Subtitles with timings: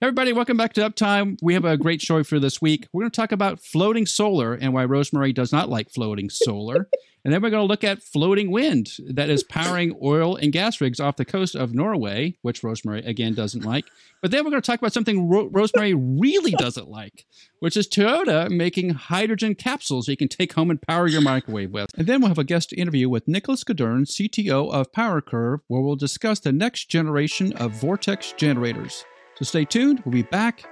[0.00, 1.38] Everybody, welcome back to Uptime.
[1.42, 2.86] We have a great show for this week.
[2.92, 6.88] We're going to talk about floating solar and why Rosemary does not like floating solar.
[7.24, 10.80] and then we're going to look at floating wind that is powering oil and gas
[10.80, 13.86] rigs off the coast of Norway, which Rosemary, again, doesn't like.
[14.22, 17.26] But then we're going to talk about something Ro- Rosemary really doesn't like,
[17.58, 21.90] which is Toyota making hydrogen capsules you can take home and power your microwave with.
[21.98, 25.96] And then we'll have a guest interview with Nicholas Gaudern, CTO of PowerCurve, where we'll
[25.96, 29.04] discuss the next generation of Vortex generators.
[29.38, 30.02] So stay tuned.
[30.04, 30.64] We'll be back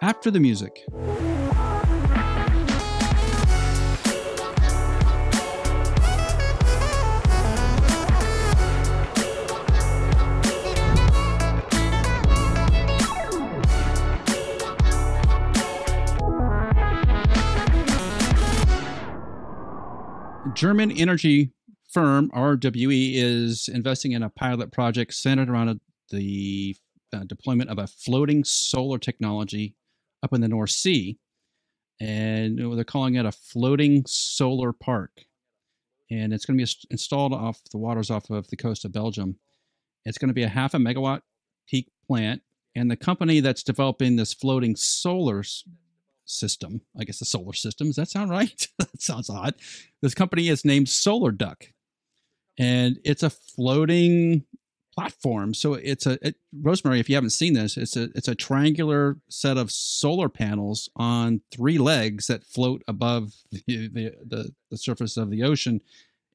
[0.00, 0.84] after the music.
[20.54, 21.50] German energy
[21.90, 25.80] firm RWE is investing in a pilot project centered around
[26.10, 26.76] the
[27.12, 29.74] uh, deployment of a floating solar technology
[30.22, 31.18] up in the North Sea,
[32.00, 35.24] and they're calling it a floating solar park.
[36.10, 39.36] And it's going to be installed off the waters off of the coast of Belgium.
[40.04, 41.22] It's going to be a half a megawatt
[41.68, 42.42] peak plant,
[42.74, 45.42] and the company that's developing this floating solar
[46.24, 48.66] system, I guess the solar system, does that sound right?
[48.78, 49.54] that sounds odd.
[50.00, 51.66] This company is named Solar Duck,
[52.58, 54.44] and it's a floating
[54.94, 55.54] platform.
[55.54, 57.00] So it's a it, Rosemary.
[57.00, 61.40] If you haven't seen this, it's a it's a triangular set of solar panels on
[61.50, 65.80] three legs that float above the the, the, the surface of the ocean,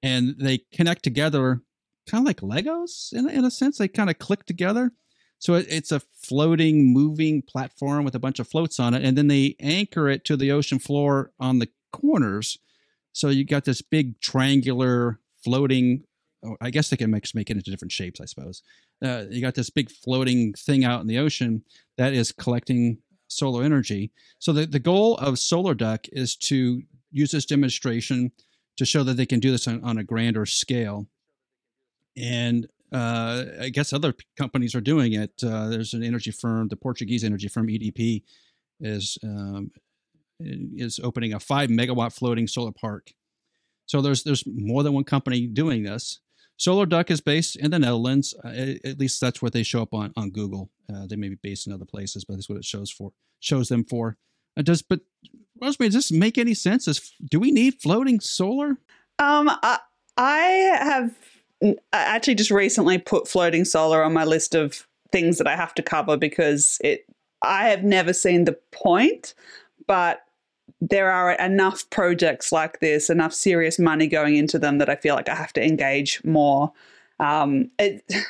[0.01, 1.61] and they connect together,
[2.07, 3.77] kind of like Legos in in a sense.
[3.77, 4.91] They kind of click together.
[5.39, 9.15] So it, it's a floating, moving platform with a bunch of floats on it, and
[9.15, 12.57] then they anchor it to the ocean floor on the corners.
[13.13, 16.03] So you got this big triangular floating
[16.47, 18.61] Oh, I guess they can make, make it into different shapes, I suppose.
[19.03, 21.63] Uh, you got this big floating thing out in the ocean
[21.97, 24.11] that is collecting solar energy.
[24.39, 26.81] So the, the goal of Solar Duck is to
[27.11, 28.31] use this demonstration
[28.77, 31.07] to show that they can do this on, on a grander scale.
[32.15, 35.31] And uh, I guess other companies are doing it.
[35.43, 38.23] Uh, there's an energy firm, the Portuguese energy firm EDP,
[38.79, 39.71] is um,
[40.39, 43.11] is opening a five megawatt floating solar park.
[43.87, 46.19] So there's there's more than one company doing this.
[46.57, 48.33] Solar Duck is based in the Netherlands.
[48.43, 50.69] Uh, at least that's what they show up on on Google.
[50.91, 53.69] Uh, they may be based in other places, but that's what it shows for shows
[53.69, 54.17] them for.
[54.57, 55.01] Uh, does but
[55.61, 56.87] Rosemary, does this make any sense?
[56.87, 58.77] Is, do we need floating solar?
[59.19, 59.79] Um, I,
[60.17, 60.39] I
[60.81, 61.15] have
[61.93, 65.83] actually just recently put floating solar on my list of things that I have to
[65.83, 67.05] cover because it.
[67.43, 69.35] I have never seen the point,
[69.85, 70.21] but
[70.81, 75.15] there are enough projects like this, enough serious money going into them that I feel
[75.15, 76.71] like I have to engage more.
[77.19, 78.03] Um, it,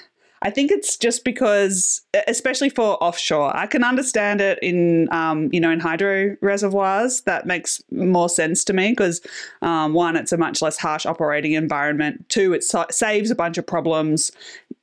[0.44, 5.59] I think it's just because, especially for offshore, I can understand it in, um, you
[5.59, 7.22] know, in hydro reservoirs.
[7.22, 9.19] That makes more sense to me because,
[9.64, 12.29] um, one, it's a much less harsh operating environment.
[12.29, 14.31] Two, it so- saves a bunch of problems,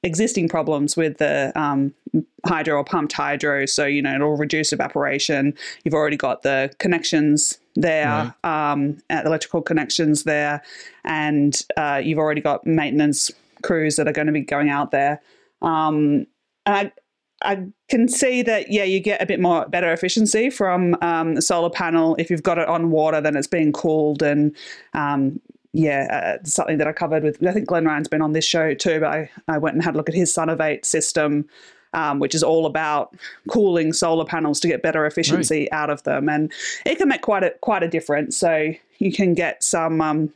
[0.04, 1.92] existing problems with the um,
[2.46, 3.66] hydro or pumped hydro.
[3.66, 5.54] So, you know, it'll reduce evaporation.
[5.82, 8.72] You've already got the connections there, right.
[8.72, 10.62] um, electrical connections there,
[11.04, 13.30] and uh, you've already got maintenance
[13.62, 15.20] crews that are going to be going out there.
[15.62, 16.26] Um,
[16.66, 16.92] and I,
[17.42, 21.42] I can see that, yeah, you get a bit more better efficiency from um, a
[21.42, 24.54] solar panel if you've got it on water, then it's being cooled and
[24.92, 25.40] um,
[25.74, 27.44] yeah, uh, something that I covered with.
[27.44, 29.94] I think Glenn Ryan's been on this show too, but I, I went and had
[29.94, 31.46] a look at his Sunovate system,
[31.92, 33.16] um, which is all about
[33.48, 35.72] cooling solar panels to get better efficiency right.
[35.72, 36.52] out of them, and
[36.86, 38.36] it can make quite a quite a difference.
[38.36, 40.00] So you can get some.
[40.00, 40.32] Um,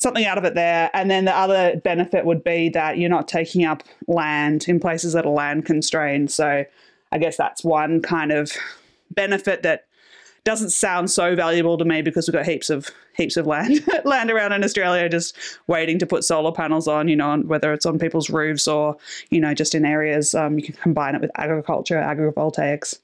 [0.00, 0.92] something out of it there.
[0.94, 5.12] And then the other benefit would be that you're not taking up land in places
[5.14, 6.30] that are land constrained.
[6.30, 6.64] So
[7.10, 8.52] I guess that's one kind of
[9.10, 9.86] benefit that
[10.44, 14.30] doesn't sound so valuable to me because we've got heaps of heaps of land land
[14.30, 15.36] around in Australia just
[15.66, 17.08] waiting to put solar panels on.
[17.08, 18.96] You know, whether it's on people's roofs or
[19.28, 22.98] you know just in areas um, you can combine it with agriculture, agrivoltaics.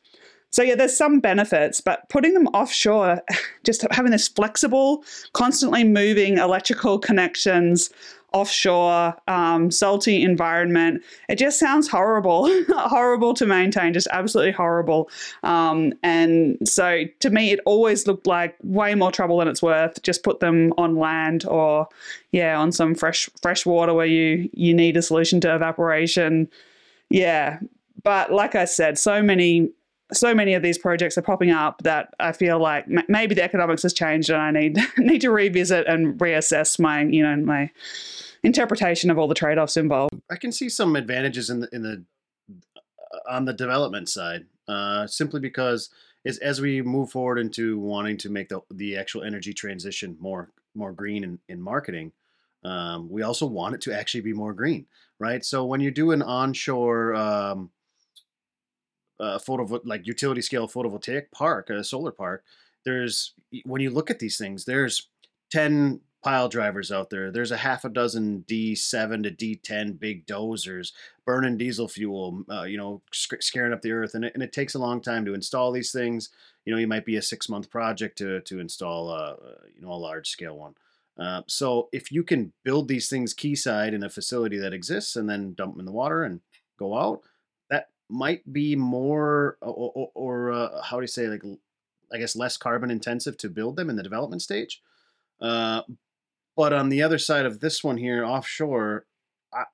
[0.51, 3.21] So yeah, there's some benefits, but putting them offshore,
[3.65, 7.91] just having this flexible, constantly moving electrical connections
[8.35, 11.03] offshore, um, salty environment.
[11.29, 15.09] It just sounds horrible, horrible to maintain, just absolutely horrible.
[15.45, 20.03] Um, and so to me, it always looked like way more trouble than it's worth.
[20.03, 21.89] Just put them on land or,
[22.33, 26.51] yeah, on some fresh fresh water where you you need a solution to evaporation.
[27.11, 27.61] Yeah,
[28.03, 29.71] but like I said, so many
[30.13, 33.43] so many of these projects are popping up that I feel like m- maybe the
[33.43, 37.71] economics has changed and I need need to revisit and reassess my you know my
[38.43, 40.15] interpretation of all the trade offs involved.
[40.31, 42.05] I can see some advantages in the in the
[42.77, 44.47] uh, on the development side.
[44.69, 45.91] uh, simply because
[46.43, 50.93] as we move forward into wanting to make the the actual energy transition more more
[50.93, 52.13] green in, in marketing,
[52.65, 54.87] um, we also want it to actually be more green,
[55.19, 55.45] right?
[55.45, 57.71] So when you do an onshore um,
[59.21, 62.45] uh, photo like utility scale photovoltaic park, a solar park,
[62.85, 63.35] there's
[63.65, 65.09] when you look at these things, there's
[65.51, 67.31] ten pile drivers out there.
[67.31, 70.93] There's a half a dozen D7 to D10 big dozers
[71.27, 74.15] burning diesel fuel, uh, you know, sc- scaring up the earth.
[74.15, 76.31] And it, and it takes a long time to install these things.
[76.65, 79.37] You know, you might be a six month project to, to install, a, uh,
[79.77, 80.75] you know, a large scale one.
[81.19, 85.29] Uh, so if you can build these things quayside in a facility that exists and
[85.29, 86.41] then dump them in the water and
[86.79, 87.21] go out,
[88.09, 91.43] might be more, or, or, or uh, how do you say, like,
[92.13, 94.83] I guess less carbon intensive to build them in the development stage.
[95.41, 95.83] Uh,
[96.57, 99.07] but on the other side of this one here, offshore,
[99.53, 99.65] I,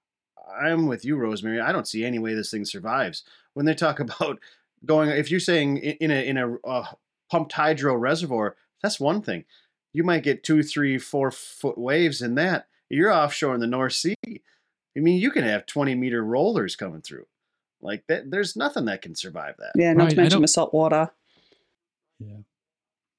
[0.60, 1.60] I'm with you, Rosemary.
[1.60, 3.24] I don't see any way this thing survives.
[3.54, 4.40] When they talk about
[4.84, 6.86] going, if you're saying in a in a uh,
[7.30, 9.44] pumped hydro reservoir, that's one thing.
[9.92, 12.66] You might get two, three, four foot waves in that.
[12.88, 14.14] You're offshore in the North Sea.
[14.26, 17.26] I mean, you can have 20 meter rollers coming through.
[17.82, 19.72] Like that, there's nothing that can survive that.
[19.74, 21.10] Yeah, not right, to mention the salt water.
[22.18, 22.38] Yeah.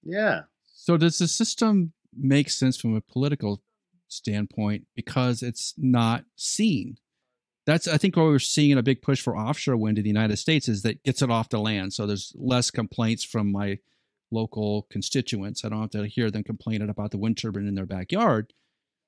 [0.04, 0.42] Yeah.
[0.64, 3.62] So does the system make sense from a political
[4.08, 6.98] standpoint because it's not seen.
[7.66, 10.38] That's I think what we're seeing a big push for offshore wind in the United
[10.38, 11.94] States is that gets it off the land.
[11.94, 13.80] So there's less complaints from my
[14.32, 15.64] local constituents.
[15.64, 18.54] I don't have to hear them complaining about the wind turbine in their backyard.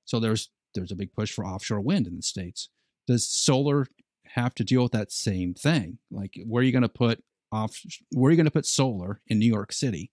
[0.06, 2.70] So there's there's a big push for offshore wind in the states.
[3.08, 3.88] Does solar
[4.34, 6.00] have to deal with that same thing?
[6.12, 7.80] Like where are you going to put off
[8.12, 10.12] where are you going to put solar in New York City?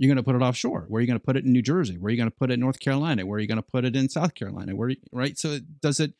[0.00, 0.86] you're going to put it offshore.
[0.88, 1.98] Where are you going to put it in New Jersey?
[1.98, 3.26] Where are you going to put it in North Carolina?
[3.26, 4.74] Where are you going to put it in South Carolina?
[4.74, 5.38] Where right?
[5.38, 6.14] So does it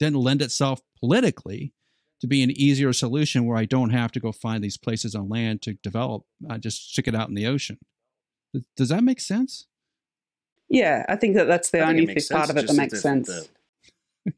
[0.00, 1.72] then lend itself politically
[2.20, 5.28] to be an easier solution where I don't have to go find these places on
[5.28, 6.24] land to develop?
[6.50, 7.78] I just stick it out in the ocean.
[8.76, 9.68] Does that make sense?
[10.68, 13.28] Yeah, I think that that's the only part of it that makes sense.
[13.28, 14.34] The,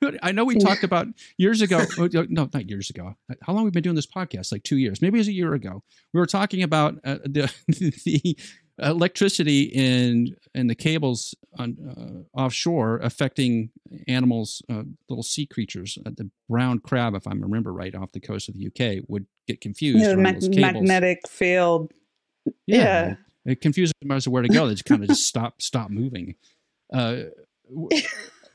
[0.00, 0.10] yeah.
[0.22, 1.80] I know we talked about years ago.
[1.98, 3.14] Oh, no, not years ago.
[3.42, 4.50] How long we've we been doing this podcast?
[4.50, 5.00] Like two years.
[5.00, 5.82] Maybe it was a year ago.
[6.12, 7.52] We were talking about uh, the
[8.04, 8.36] the
[8.78, 11.76] electricity in in the cables on
[12.34, 13.70] uh, offshore affecting
[14.08, 15.98] animals, uh, little sea creatures.
[16.04, 19.26] Uh, the brown crab, if I remember right, off the coast of the UK, would
[19.46, 20.00] get confused.
[20.00, 21.92] Yeah, mag- magnetic field.
[22.66, 22.76] Yeah.
[22.76, 23.14] yeah.
[23.44, 24.66] It confuses them as to where to go.
[24.66, 26.36] They just kind of just stop stop moving.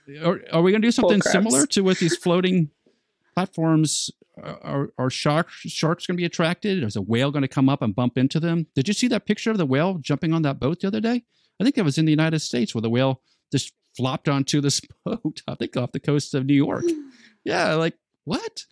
[0.09, 2.69] Uh, are, are we going to do something similar to with these floating
[3.35, 4.09] platforms?
[4.41, 6.83] Are, are sharks sharks going to be attracted?
[6.83, 8.67] Is a whale going to come up and bump into them?
[8.75, 11.23] Did you see that picture of the whale jumping on that boat the other day?
[11.59, 13.21] I think that was in the United States where the whale
[13.51, 15.41] just flopped onto this boat.
[15.47, 16.85] I think off the coast of New York.
[17.43, 17.95] Yeah, like
[18.25, 18.65] what?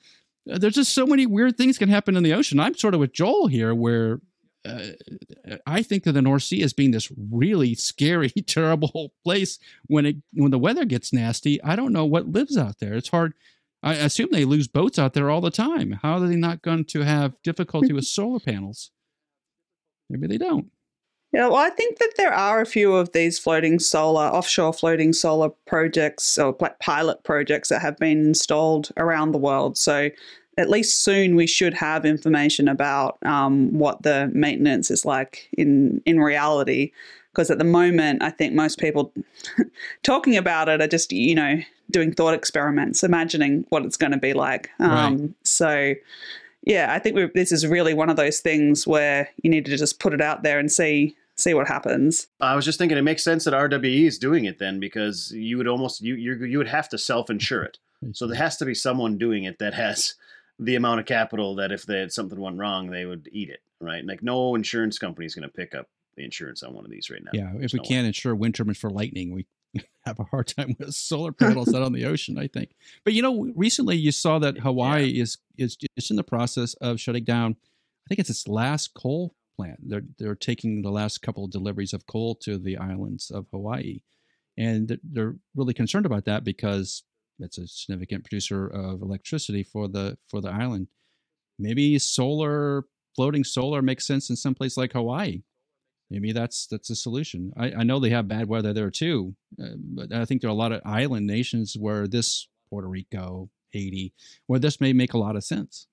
[0.45, 2.59] There's just so many weird things can happen in the ocean.
[2.59, 4.19] I'm sort of with Joel here, where
[4.65, 10.05] uh, I think of the North Sea as being this really scary, terrible place when
[10.05, 11.61] it when the weather gets nasty.
[11.63, 12.93] I don't know what lives out there.
[12.93, 13.33] It's hard.
[13.83, 15.99] I assume they lose boats out there all the time.
[16.01, 18.91] How are they not going to have difficulty with solar panels?
[20.09, 20.71] Maybe they don't.
[21.35, 25.11] Yeah, well, I think that there are a few of these floating solar, offshore floating
[25.11, 29.77] solar projects or pilot projects that have been installed around the world.
[29.77, 30.09] So
[30.57, 36.01] at least soon we should have information about um, what the maintenance is like in
[36.05, 36.91] in reality.
[37.31, 39.11] Because at the moment i think most people
[40.03, 41.57] talking about it are just you know
[41.91, 44.69] doing thought experiments imagining what it's going to be like.
[44.79, 45.29] Um, right.
[45.43, 45.93] so
[46.63, 49.99] yeah i think this is really one of those things where you need to just
[49.99, 52.27] put it out there and see see what happens.
[52.39, 55.57] I was just thinking it makes sense that rwe is doing it then because you
[55.57, 57.77] would almost you you, you would have to self-insure it.
[58.13, 60.15] So there has to be someone doing it that has
[60.59, 63.61] the amount of capital that if they had something went wrong, they would eat it,
[63.79, 64.05] right?
[64.05, 67.09] Like no insurance company is going to pick up the insurance on one of these
[67.09, 67.31] right now.
[67.33, 68.07] Yeah, if we no can't way.
[68.07, 69.45] insure wind turbines for lightning, we
[70.05, 72.37] have a hard time with solar panels out on the ocean.
[72.37, 72.71] I think,
[73.03, 75.23] but you know, recently you saw that Hawaii yeah.
[75.23, 77.55] is is just in the process of shutting down.
[78.05, 79.79] I think it's its last coal plant.
[79.89, 83.99] They're they're taking the last couple of deliveries of coal to the islands of Hawaii,
[84.57, 87.03] and they're really concerned about that because
[87.39, 90.87] it's a significant producer of electricity for the for the island.
[91.57, 95.43] Maybe solar, floating solar makes sense in some place like Hawaii.
[96.09, 97.51] Maybe that's that's a solution.
[97.57, 100.53] I, I know they have bad weather there too, uh, but I think there are
[100.53, 104.13] a lot of island nations where this Puerto Rico, Haiti,
[104.47, 105.87] where this may make a lot of sense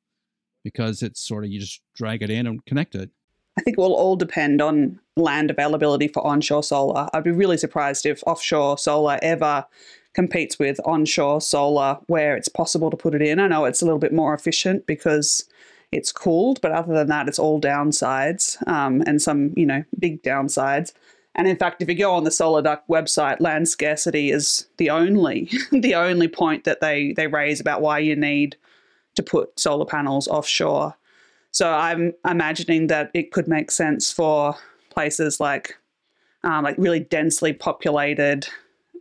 [0.65, 3.11] because it's sort of you just drag it in and connect it.
[3.59, 7.09] I think it will all depend on land availability for onshore solar.
[7.13, 9.67] I'd be really surprised if offshore solar ever
[10.15, 13.41] competes with onshore solar where it's possible to put it in.
[13.41, 15.49] I know it's a little bit more efficient because
[15.93, 16.61] it's cooled.
[16.61, 20.93] But other than that, it's all downsides um, and some, you know, big downsides.
[21.35, 25.51] And in fact, if you go on the SolarDuck website, land scarcity is the only
[25.71, 28.57] the only point that they they raise about why you need
[29.15, 30.97] to put solar panels offshore.
[31.51, 34.57] So I'm imagining that it could make sense for
[34.91, 35.77] places like
[36.45, 38.49] um, like really densely populated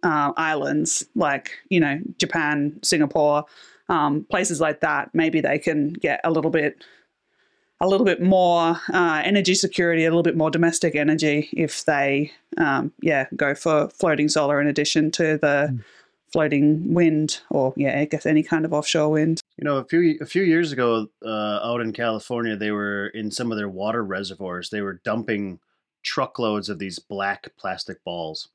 [0.04, 3.46] uh, islands, like you know Japan, Singapore,
[3.90, 5.14] um, places like that.
[5.14, 6.84] Maybe they can get a little bit
[7.82, 12.32] a little bit more uh, energy security, a little bit more domestic energy if they,
[12.58, 15.84] um, yeah, go for floating solar in addition to the mm.
[16.32, 19.42] floating wind or yeah, I guess any kind of offshore wind.
[19.58, 23.32] You know, a few a few years ago, uh, out in California, they were in
[23.32, 24.70] some of their water reservoirs.
[24.70, 25.60] They were dumping
[26.04, 28.50] truckloads of these black plastic balls,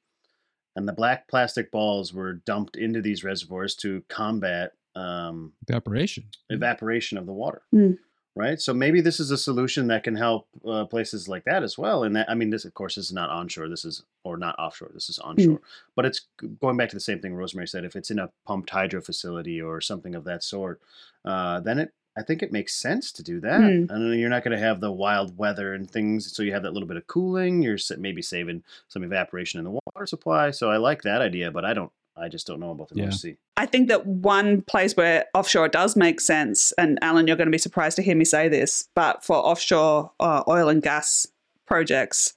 [0.76, 7.18] and the black plastic balls were dumped into these reservoirs to combat um, evaporation evaporation
[7.18, 7.62] of the water.
[7.74, 7.98] Mm
[8.36, 8.60] right?
[8.60, 12.04] So maybe this is a solution that can help uh, places like that as well.
[12.04, 13.68] And that, I mean, this of course is not onshore.
[13.68, 14.90] This is or not offshore.
[14.92, 15.56] This is onshore.
[15.56, 15.62] Mm.
[15.96, 16.26] But it's
[16.60, 17.84] going back to the same thing Rosemary said.
[17.84, 20.80] If it's in a pumped hydro facility or something of that sort,
[21.24, 23.60] uh, then it I think it makes sense to do that.
[23.60, 23.90] Mm.
[23.90, 26.72] And you're not going to have the wild weather and things, so you have that
[26.72, 27.62] little bit of cooling.
[27.62, 30.50] You're maybe saving some evaporation in the water supply.
[30.50, 33.04] So I like that idea, but I don't I just don't know about the yeah.
[33.04, 33.36] North Sea.
[33.56, 37.52] I think that one place where offshore does make sense, and Alan, you're going to
[37.52, 41.26] be surprised to hear me say this, but for offshore uh, oil and gas
[41.66, 42.34] projects,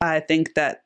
[0.00, 0.82] I think that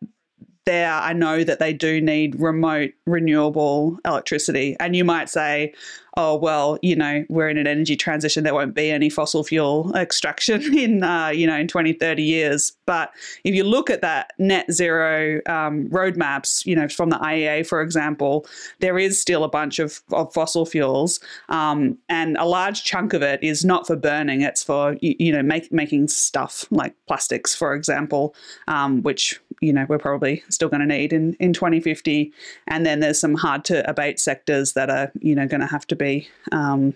[0.67, 4.77] there, I know that they do need remote renewable electricity.
[4.79, 5.75] And you might say,
[6.17, 8.45] oh, well, you know, we're in an energy transition.
[8.45, 12.73] There won't be any fossil fuel extraction in, uh, you know, in 20, 30 years.
[12.87, 13.13] But
[13.45, 17.81] if you look at that net zero um, roadmaps, you know, from the IEA, for
[17.81, 18.47] example,
[18.81, 21.21] there is still a bunch of, of fossil fuels.
[21.49, 25.33] Um, and a large chunk of it is not for burning, it's for, you, you
[25.33, 28.35] know, make, making stuff like plastics, for example,
[28.69, 32.33] um, which, you know, we're probably still going to need in, in 2050.
[32.67, 35.87] And then there's some hard to abate sectors that are, you know, going to have
[35.89, 36.95] to be, um,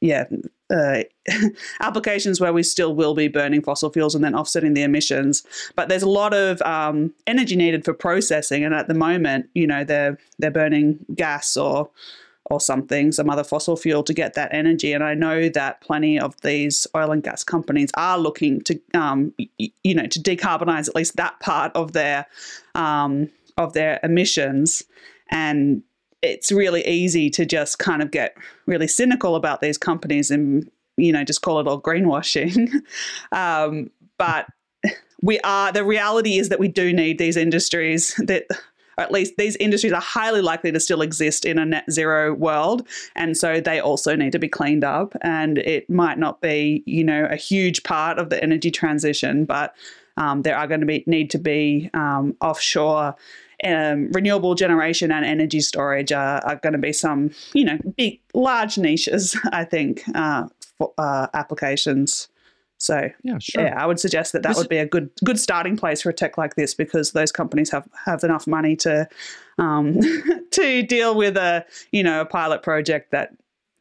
[0.00, 0.24] yeah,
[0.70, 1.02] uh,
[1.80, 5.44] applications where we still will be burning fossil fuels and then offsetting the emissions.
[5.74, 9.66] But there's a lot of um, energy needed for processing, and at the moment, you
[9.66, 11.90] know, they're they're burning gas or
[12.48, 14.92] or something, some other fossil fuel to get that energy.
[14.92, 19.34] And I know that plenty of these oil and gas companies are looking to, um,
[19.58, 22.26] you know, to decarbonize at least that part of their
[22.74, 24.84] um, of their emissions.
[25.30, 25.82] And
[26.22, 28.36] it's really easy to just kind of get
[28.66, 32.70] really cynical about these companies and you know just call it all greenwashing
[33.32, 34.46] um, but
[35.22, 38.46] we are the reality is that we do need these industries that
[38.98, 42.86] at least these industries are highly likely to still exist in a net zero world
[43.14, 47.04] and so they also need to be cleaned up and it might not be you
[47.04, 49.74] know a huge part of the energy transition but
[50.18, 53.14] um, there are going to be need to be um, offshore
[53.64, 58.20] um, renewable generation and energy storage are, are, going to be some, you know, big,
[58.34, 60.48] large niches, I think, uh,
[60.78, 62.28] for, uh, applications.
[62.78, 63.64] So yeah, sure.
[63.64, 66.10] yeah, I would suggest that that this would be a good good starting place for
[66.10, 69.08] a tech like this because those companies have, have enough money to
[69.58, 69.98] um,
[70.50, 73.34] to deal with a you know a pilot project that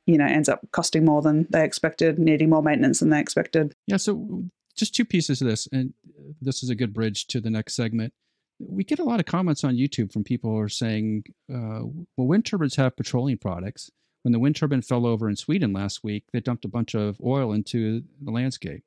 [0.05, 3.73] you know ends up costing more than they expected, needing more maintenance than they expected.
[3.87, 3.97] Yeah.
[3.97, 4.43] So
[4.75, 5.93] just two pieces of this, and
[6.41, 8.13] this is a good bridge to the next segment
[8.59, 11.81] we get a lot of comments on YouTube from people who are saying, uh,
[12.15, 13.91] well, wind turbines have petroleum products.
[14.25, 17.22] When the wind turbine fell over in Sweden last week, they dumped a bunch of
[17.24, 18.84] oil into the landscape.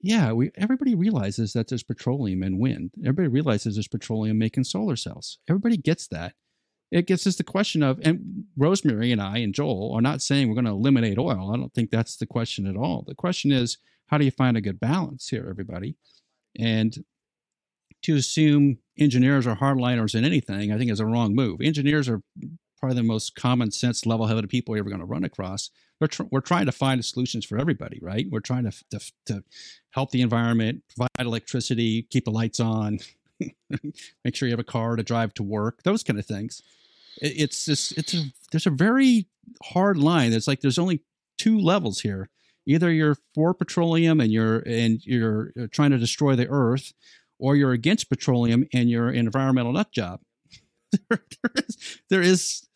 [0.00, 2.90] Yeah, we everybody realizes that there's petroleum in wind.
[2.98, 5.38] Everybody realizes there's petroleum making solar cells.
[5.48, 6.32] Everybody gets that.
[6.90, 10.48] It gets us the question of, and Rosemary and I and Joel are not saying
[10.48, 11.52] we're going to eliminate oil.
[11.54, 13.04] I don't think that's the question at all.
[13.06, 15.94] The question is, how do you find a good balance here, everybody?
[16.58, 17.04] And
[18.02, 21.60] to assume engineers are hardliners in anything, I think is a wrong move.
[21.60, 22.22] Engineers are
[22.78, 25.70] probably the most common sense, level headed people you're ever going to run across.
[26.00, 28.26] We're, tr- we're trying to find solutions for everybody, right?
[28.30, 29.44] We're trying to, to, to
[29.90, 32.98] help the environment, provide electricity, keep the lights on,
[34.24, 36.62] make sure you have a car to drive to work, those kind of things.
[37.20, 39.26] It, it's just, it's a, there's a very
[39.62, 40.32] hard line.
[40.32, 41.02] It's like there's only
[41.36, 42.28] two levels here.
[42.66, 46.92] Either you're for petroleum and you're and you're uh, trying to destroy the earth,
[47.38, 50.20] or you're against petroleum and you're an environmental nut job.
[51.10, 51.20] there,
[51.56, 52.66] is, there is,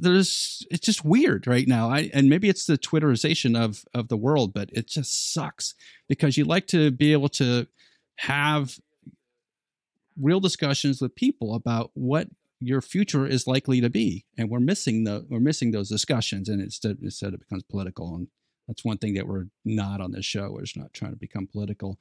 [0.00, 1.90] there is, it's just weird right now.
[1.90, 5.74] I, and maybe it's the Twitterization of, of the world, but it just sucks
[6.08, 7.66] because you like to be able to
[8.16, 8.78] have
[10.20, 12.28] real discussions with people about what
[12.60, 14.24] your future is likely to be.
[14.36, 18.28] And we're missing the, we're missing those discussions and instead, instead it becomes political and
[18.66, 20.58] That's one thing that we're not on this show.
[20.60, 21.98] Just not trying to become political.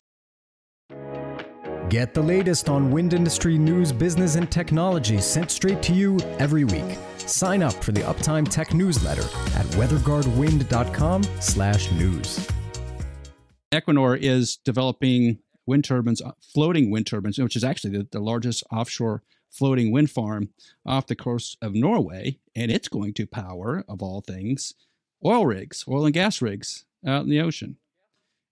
[1.89, 6.65] Get the latest on wind industry news, business, and technology sent straight to you every
[6.65, 6.97] week.
[7.19, 12.47] Sign up for the Uptime Tech newsletter at weatherguardwind.com/news.
[13.71, 18.65] Equinor is developing wind turbines, uh, floating wind turbines, which is actually the, the largest
[18.69, 20.49] offshore floating wind farm
[20.85, 24.73] off the coast of Norway, and it's going to power, of all things,
[25.23, 27.77] oil rigs, oil and gas rigs out in the ocean.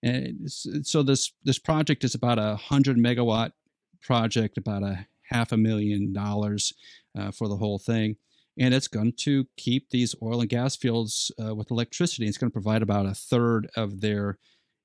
[0.06, 3.54] And so this this project is about a hundred megawatt
[4.04, 6.74] project, about a half a million dollars
[7.18, 8.18] uh, for the whole thing,
[8.60, 12.28] and it's going to keep these oil and gas fields uh, with electricity.
[12.28, 14.38] It's going to provide about a third of their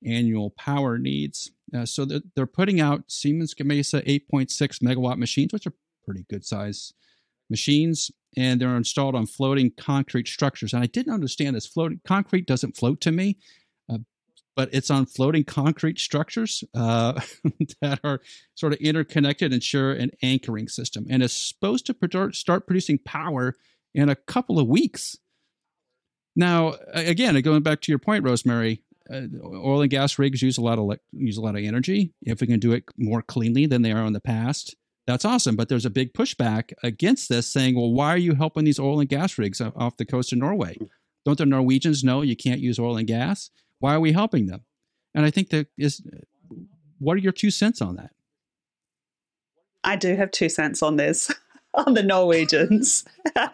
[0.04, 1.50] annual power needs.
[1.74, 6.46] Uh, so they're, they're putting out Siemens Gamesa 8.6 megawatt machines, which are pretty good
[6.46, 6.94] size
[7.50, 10.72] machines, and they're installed on floating concrete structures.
[10.72, 11.66] And I didn't understand this.
[11.66, 13.36] Floating concrete doesn't float to me,
[14.60, 17.18] but it's on floating concrete structures uh,
[17.80, 18.20] that are
[18.54, 21.06] sort of interconnected and share an anchoring system.
[21.08, 23.54] And it's supposed to start producing power
[23.94, 25.16] in a couple of weeks.
[26.36, 30.60] Now, again, going back to your point, Rosemary, uh, oil and gas rigs use a
[30.60, 32.12] lot of use a lot of energy.
[32.20, 34.76] If we can do it more cleanly than they are in the past,
[35.06, 35.56] that's awesome.
[35.56, 39.00] But there's a big pushback against this, saying, "Well, why are you helping these oil
[39.00, 40.76] and gas rigs off the coast of Norway?
[41.24, 43.48] Don't the Norwegians know you can't use oil and gas?
[43.80, 44.64] Why are we helping them?"
[45.14, 46.00] And I think that is,
[46.99, 48.12] what are your two cents on that?
[49.82, 51.32] I do have two cents on this.
[51.75, 53.04] on the Norwegians.
[53.37, 53.46] and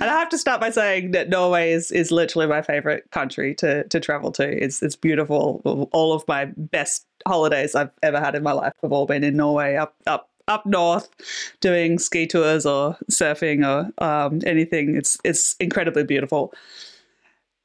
[0.00, 3.84] I have to start by saying that Norway is, is literally my favorite country to,
[3.84, 4.46] to travel to.
[4.46, 5.88] It's, it's beautiful.
[5.92, 9.36] All of my best holidays I've ever had in my life have all been in
[9.36, 11.08] Norway, up, up, up north,
[11.60, 14.94] doing ski tours or surfing or um, anything.
[14.94, 16.52] It's, it's incredibly beautiful.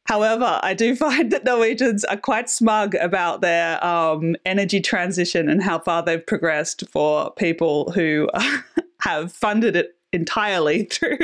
[0.06, 5.64] However, I do find that Norwegians are quite smug about their um, energy transition and
[5.64, 8.30] how far they've progressed for people who
[9.02, 11.18] have funded it entirely through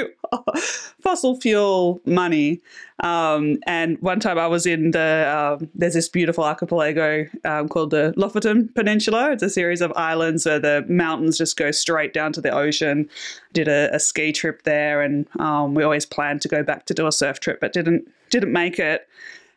[1.00, 2.60] fossil fuel money.
[3.02, 7.92] Um, and one time I was in the, um, there's this beautiful archipelago um, called
[7.92, 9.32] the Lofoten Peninsula.
[9.32, 13.08] It's a series of islands where the mountains just go straight down to the ocean.
[13.54, 16.94] Did a, a ski trip there, and um, we always planned to go back to
[16.94, 19.08] do a surf trip, but didn't didn't make it.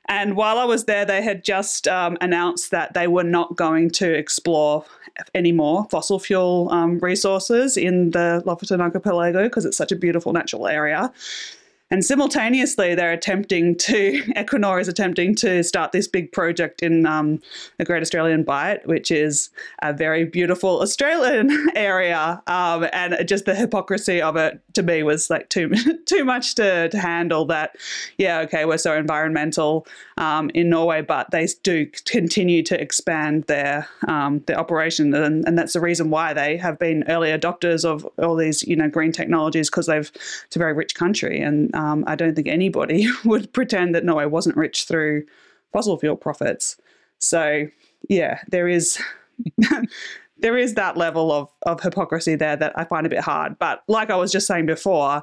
[0.08, 3.90] And while I was there, they had just um, announced that they were not going
[3.90, 4.84] to explore
[5.34, 10.32] any more fossil fuel um, resources in the Lofoten Archipelago because it's such a beautiful
[10.32, 11.12] natural area.
[11.92, 17.38] And simultaneously, they're attempting to, Equinor is attempting to start this big project in um,
[17.76, 19.50] the Great Australian Bight, which is
[19.82, 22.42] a very beautiful Australian area.
[22.46, 25.70] Um, and just the hypocrisy of it to me was like too,
[26.06, 27.76] too much to, to handle that.
[28.16, 33.86] Yeah, okay, we're so environmental um, in Norway, but they do continue to expand their,
[34.08, 35.12] um, their operation.
[35.12, 38.76] And, and that's the reason why they have been early adopters of all these, you
[38.76, 40.10] know, green technologies because they've,
[40.46, 41.42] it's a very rich country.
[41.42, 45.24] And um, I don't think anybody would pretend that Norway wasn't rich through
[45.72, 46.76] fossil fuel profits.
[47.18, 47.66] So
[48.08, 49.00] yeah, there is
[50.38, 53.58] there is that level of of hypocrisy there that I find a bit hard.
[53.58, 55.22] But like I was just saying before,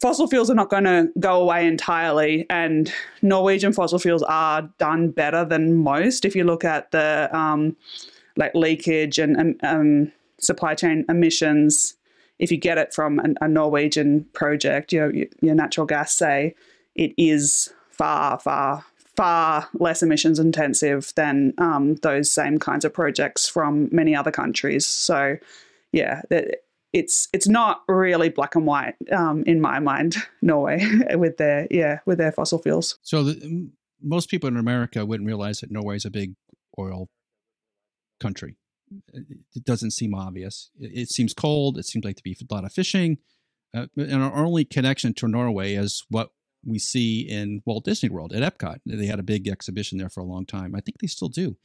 [0.00, 5.10] fossil fuels are not going to go away entirely, and Norwegian fossil fuels are done
[5.10, 6.24] better than most.
[6.24, 7.76] If you look at the um,
[8.36, 11.96] like leakage and um, supply chain emissions
[12.40, 16.54] if you get it from an, a Norwegian project, your, your natural gas, say,
[16.96, 23.46] it is far, far, far less emissions intensive than um, those same kinds of projects
[23.46, 24.86] from many other countries.
[24.86, 25.36] So,
[25.92, 26.22] yeah,
[26.92, 30.16] it's it's not really black and white um, in my mind.
[30.42, 32.98] Norway with their yeah with their fossil fuels.
[33.02, 33.70] So the,
[34.02, 36.34] most people in America wouldn't realize that Norway is a big
[36.78, 37.08] oil
[38.18, 38.56] country
[39.12, 40.70] it doesn't seem obvious.
[40.78, 41.78] It, it, seems cold.
[41.78, 43.18] It seems like to be a lot of fishing.
[43.74, 46.30] Uh, and our only connection to Norway is what
[46.64, 48.80] we see in Walt Disney World at Epcot.
[48.84, 50.74] They had a big exhibition there for a long time.
[50.74, 51.56] I think they still do.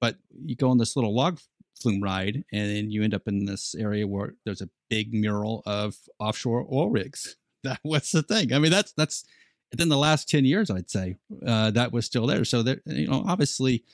[0.00, 1.38] But you go on this little log
[1.80, 5.62] flume ride, and then you end up in this area where there's a big mural
[5.66, 7.36] of offshore oil rigs.
[7.64, 8.52] That what's the thing?
[8.52, 9.24] I mean, that's that's
[9.70, 12.44] within the last ten years, I'd say uh, that was still there.
[12.44, 13.84] So there, you know, obviously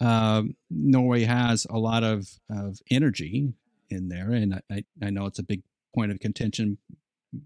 [0.00, 3.52] um, Norway has a lot of, of energy
[3.90, 5.62] in there, and I, I know it's a big
[5.94, 6.78] point of contention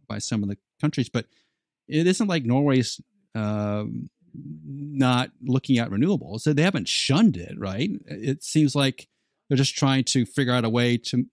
[0.08, 1.26] by some of the countries, but
[1.88, 3.00] it isn't like Norway's
[3.34, 3.84] uh,
[4.34, 6.40] not looking at renewables.
[6.40, 7.90] So they haven't shunned it, right?
[8.06, 9.08] It seems like
[9.48, 11.26] they're just trying to figure out a way to.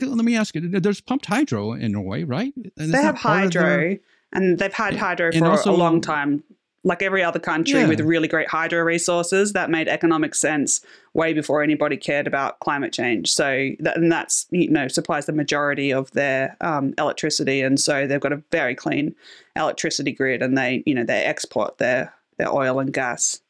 [0.00, 2.52] Let me ask you: There's pumped hydro in Norway, right?
[2.76, 3.98] they have hydro, their,
[4.32, 6.42] and they've had hydro for also, a long time
[6.84, 7.86] like every other country Yeah.
[7.88, 10.80] with really great hydro resources that made economic sense
[11.14, 15.32] way before anybody cared about climate change so that, and that's you know supplies the
[15.32, 19.14] majority of their um, electricity and so they've got a very clean
[19.56, 23.40] electricity grid and they you know they export their their oil and gas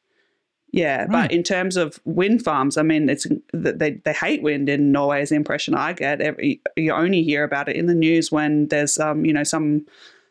[0.72, 1.10] yeah Right.
[1.10, 5.22] but in terms of wind farms i mean it's they, they hate wind in norway
[5.22, 8.68] is the impression i get Every, you only hear about it in the news when
[8.68, 9.86] there's um you know some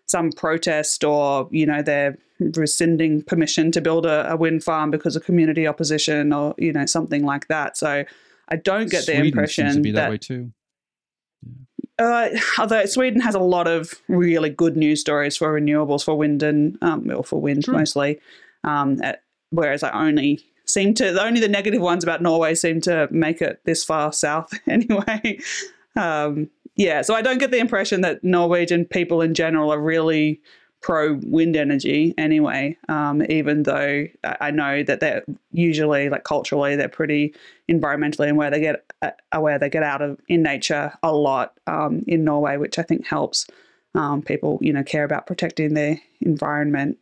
[0.08, 2.18] some protest or you know they're
[2.56, 6.86] rescinding permission to build a, a wind farm because of community opposition or you know
[6.86, 8.04] something like that so
[8.50, 10.52] i don't get the impression seems to be that, that way too.
[12.00, 16.44] uh, although Sweden has a lot of really good news stories for renewables for wind
[16.44, 17.76] and um, or for wind True.
[17.76, 18.20] mostly,
[18.64, 23.08] um, at, whereas I only seem to only the negative ones about Norway seem to
[23.12, 25.40] make it this far south anyway.
[25.96, 30.42] Um, yeah, so I don't get the impression that Norwegian people in general are really
[30.82, 32.76] pro wind energy anyway.
[32.90, 37.34] Um, even though I know that they're usually like culturally they're pretty
[37.70, 41.54] environmentally and where they get uh, where they get out of in nature a lot
[41.68, 43.48] um, in Norway, which I think helps
[43.94, 46.98] um, people you know care about protecting their environment.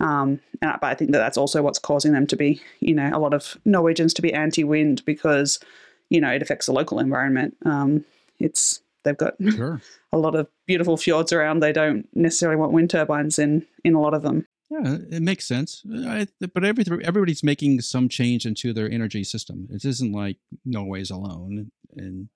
[0.00, 2.94] Um, and I, but I think that that's also what's causing them to be you
[2.94, 5.60] know a lot of Norwegians to be anti-wind because
[6.08, 7.56] you know it affects the local environment.
[7.66, 8.04] Um,
[8.38, 9.80] it's they've got Sure.
[10.12, 11.60] a lot of beautiful fjords around.
[11.60, 14.46] They don't necessarily want wind turbines in in a lot of them.
[14.70, 15.82] Yeah, it makes sense.
[16.06, 19.66] I, but every, everybody's making some change into their energy system.
[19.68, 22.28] It isn't like Norway's alone, and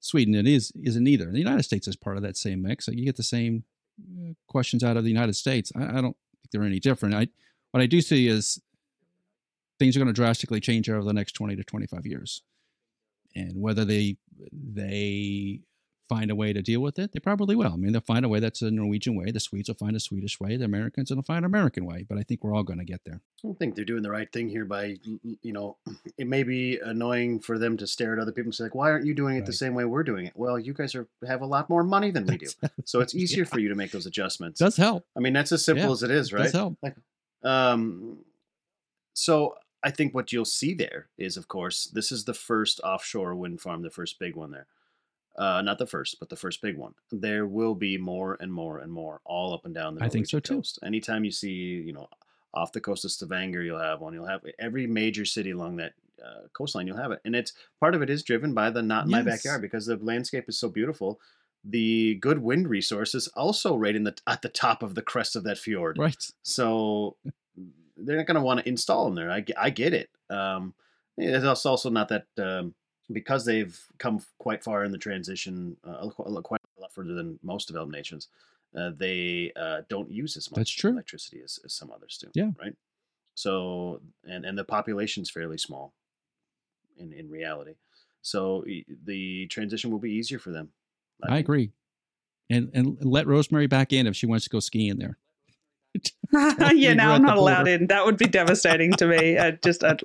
[0.00, 1.30] Sweden it is isn't either.
[1.30, 2.88] The United States is part of that same mix.
[2.88, 3.62] You get the same
[4.00, 5.70] uh, questions out of the United States.
[5.76, 7.14] I, I don't think they're any different.
[7.14, 7.28] I
[7.70, 8.60] what I do see is
[9.78, 12.42] things are going to drastically change over the next twenty to twenty five years,
[13.36, 14.16] and whether they
[14.52, 15.60] they
[16.12, 17.72] find a way to deal with it, they probably will.
[17.72, 19.30] I mean, they'll find a way that's a Norwegian way.
[19.30, 20.56] The Swedes will find a Swedish way.
[20.56, 22.04] The Americans will find an American way.
[22.08, 23.20] But I think we're all going to get there.
[23.42, 25.78] I don't think they're doing the right thing here by, you know,
[26.18, 28.90] it may be annoying for them to stare at other people and say, like, why
[28.90, 30.32] aren't you doing it the same way we're doing it?
[30.36, 32.48] Well, you guys are have a lot more money than we do.
[32.84, 34.58] So it's easier for you to make those adjustments.
[34.58, 35.04] does help.
[35.16, 36.44] I mean, that's as simple Yeah, as it is, right?
[36.44, 36.76] Does help.
[37.42, 38.18] Um,
[39.14, 43.34] so I think what you'll see there is, of course, this is the first offshore
[43.34, 44.66] wind farm, the first big one there.
[45.36, 46.94] Uh, not the first, but the first big one.
[47.10, 50.26] There will be more and more and more all up and down the I think
[50.26, 50.56] so, too.
[50.56, 50.78] coast.
[50.84, 52.06] Anytime you see, you know,
[52.52, 54.12] off the coast of Stavanger, you'll have one.
[54.12, 56.86] You'll have every major city along that uh, coastline.
[56.86, 59.22] You'll have it, and it's part of it is driven by the not in my
[59.22, 61.18] backyard because the landscape is so beautiful.
[61.64, 65.34] The good wind resource is also right in the at the top of the crest
[65.34, 65.96] of that fjord.
[65.96, 66.26] Right.
[66.42, 67.16] So
[67.96, 69.30] they're not going to want to install them there.
[69.30, 70.10] I, I get it.
[70.28, 70.74] Um,
[71.16, 72.74] it's also also not that um,
[73.10, 77.66] because they've come quite far in the transition, uh, quite a lot further than most
[77.66, 78.28] developed nations.
[78.76, 80.92] Uh, they uh, don't use as much That's true.
[80.92, 82.28] electricity as, as some others do.
[82.34, 82.50] Yeah.
[82.58, 82.74] Right.
[83.34, 85.94] So and and the population's fairly small
[86.98, 87.74] in in reality.
[88.22, 88.64] So
[89.04, 90.70] the transition will be easier for them.
[91.22, 91.40] I think.
[91.40, 91.70] agree.
[92.50, 95.18] And and let Rosemary back in if she wants to go skiing there.
[96.72, 97.88] yeah, now I'm not allowed in.
[97.88, 99.38] That would be devastating to me.
[99.38, 99.96] I just, i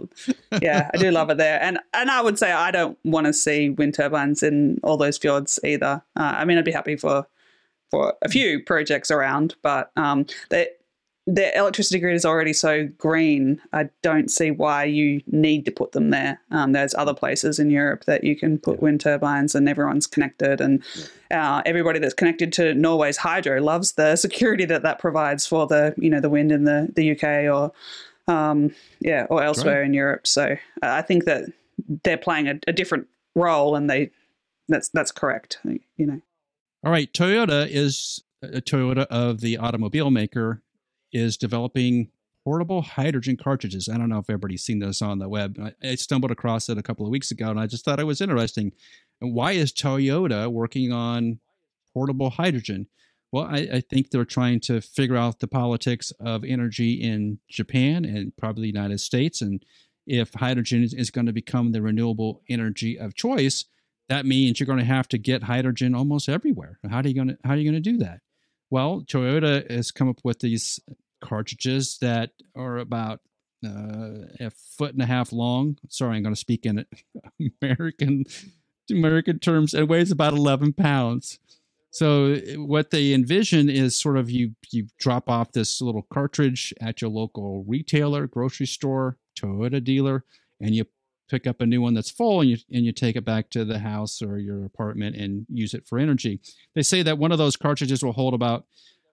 [0.62, 3.34] yeah, I do love it there, and and I would say I don't want to
[3.34, 6.04] see wind turbines in all those fjords either.
[6.18, 7.26] Uh, I mean, I'd be happy for
[7.92, 10.70] for a few projects around, but um, the
[11.28, 13.62] the electricity grid is already so green.
[13.74, 16.40] I don't see why you need to put them there.
[16.52, 20.62] Um, there's other places in Europe that you can put wind turbines, and everyone's connected,
[20.62, 20.82] and
[21.30, 25.94] uh, everybody that's connected to Norway's hydro loves the security that that provides for the
[25.98, 27.74] you know the wind in the the UK or
[28.34, 30.26] um, yeah or elsewhere in Europe.
[30.26, 31.44] So uh, I think that
[32.04, 34.12] they're playing a, a different role, and they
[34.70, 35.60] that's that's correct.
[35.98, 36.22] You know.
[36.86, 40.62] All right, Toyota is uh, Toyota of the automobile maker
[41.12, 42.10] is developing
[42.44, 43.90] portable hydrogen cartridges.
[43.90, 45.58] I don't know if everybody's seen this on the web.
[45.62, 48.06] I, I stumbled across it a couple of weeks ago, and I just thought it
[48.06, 48.72] was interesting.
[49.20, 51.40] And why is Toyota working on
[51.94, 52.88] portable hydrogen?
[53.32, 58.06] Well, I, I think they're trying to figure out the politics of energy in Japan
[58.06, 59.64] and probably the United States, and
[60.06, 63.66] if hydrogen is, is going to become the renewable energy of choice,
[64.08, 66.80] that means you're going to have to get hydrogen almost everywhere.
[66.90, 68.22] How are you going to how are you going to do that?
[68.70, 70.80] Well, Toyota has come up with these
[71.22, 73.22] cartridges that are about
[73.66, 75.78] uh, a foot and a half long.
[75.90, 76.86] Sorry, I'm going to speak in
[77.62, 78.26] American
[78.90, 79.74] American terms.
[79.74, 81.40] It weighs about 11 pounds.
[81.90, 87.02] So what they envision is sort of you you drop off this little cartridge at
[87.02, 90.24] your local retailer, grocery store, Toyota dealer,
[90.62, 90.86] and you
[91.28, 93.66] pick up a new one that's full and you and you take it back to
[93.66, 96.40] the house or your apartment and use it for energy.
[96.76, 98.66] They say that one of those cartridges will hold about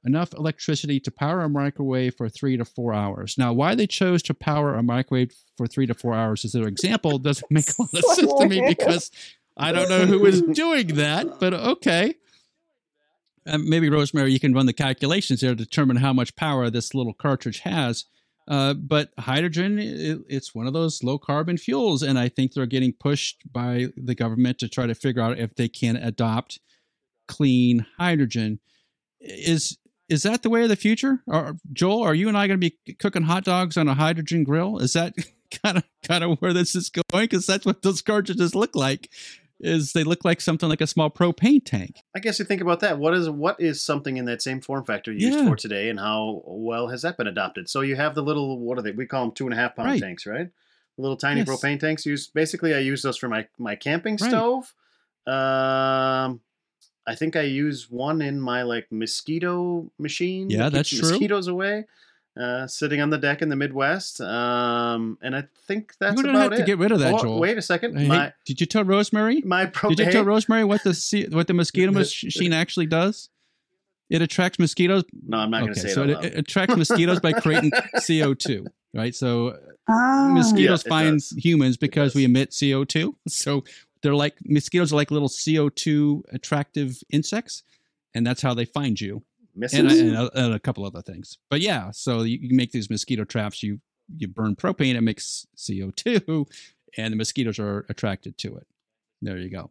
[0.05, 3.37] enough electricity to power a microwave for three to four hours.
[3.39, 6.69] Now, why they chose to power a microwave for three to four hours as their
[6.69, 9.11] example doesn't make a lot of sense to me because
[9.57, 12.15] I don't know who is doing that, but okay.
[13.47, 16.95] Um, maybe Rosemary, you can run the calculations there to determine how much power this
[16.95, 18.07] little cartridge has.
[18.47, 22.67] Uh, but hydrogen, it, it's one of those low carbon fuels, and I think they're
[22.67, 26.61] getting pushed by the government to try to figure out if they can adopt
[27.27, 28.61] clean hydrogen.
[29.21, 29.79] Is
[30.11, 31.23] is that the way of the future?
[31.27, 34.45] Or Joel, are you and I going to be cooking hot dogs on a hydrogen
[34.45, 34.79] grill?
[34.79, 35.15] Is that
[35.63, 37.25] kind of kind of where this is going?
[37.25, 39.11] Because that's what those cartridges look like
[39.61, 41.97] is they look like something like a small propane tank.
[42.15, 42.99] I guess you think about that.
[42.99, 45.45] What is what is something in that same form factor used Yeah.
[45.47, 47.69] for today, and how well has that been adopted?
[47.69, 48.91] So you have the little what are they?
[48.93, 50.01] We call them two and a half pound Right.
[50.03, 50.49] tanks, right?
[50.99, 51.49] Little tiny Yes.
[51.49, 52.05] propane tanks.
[52.07, 54.29] Use basically, I use those for my my camping Right.
[54.31, 54.75] stove.
[55.27, 56.41] Um,
[57.07, 60.51] I think I use one in my like mosquito machine.
[60.51, 61.09] Yeah, that's true.
[61.11, 61.85] Mosquitoes away.
[62.37, 64.21] Uh, sitting on the deck in the Midwest.
[64.21, 66.67] Um, and I think that's you don't about have to it.
[66.67, 67.39] get rid of that, Oh, Joel.
[67.41, 67.97] Wait a second.
[67.97, 69.41] Hey, my did you tell Rosemary?
[69.45, 69.95] my propane.
[69.97, 73.29] Did you tell Rosemary what the what the mosquito machine actually does?
[74.11, 75.05] It attracts mosquitoes.
[75.27, 76.11] no, I'm not going to say so it.
[76.11, 77.71] it, it attracts mosquitoes by creating
[78.07, 79.15] CO two, right?
[79.15, 79.57] So
[79.89, 80.31] Ah.
[80.35, 81.31] mosquitoes Yeah, it find does.
[81.39, 83.17] humans because we emit CO two.
[83.29, 83.63] So
[84.03, 87.63] they're like mosquitoes are like little CO two attractive insects,
[88.13, 89.23] and that's how they find you.
[89.57, 89.79] Misses?
[89.79, 91.39] and, and, a, and a couple other things.
[91.51, 93.63] But yeah, so you, you make these mosquito traps.
[93.63, 93.81] You
[94.19, 96.47] you burn propane, it makes CO two,
[96.99, 98.67] and the mosquitoes are attracted to it.
[99.23, 99.71] There you go.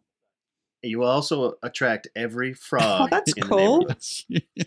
[0.82, 3.10] You will also attract every Oh, frog.
[3.10, 3.88] that's in the cool.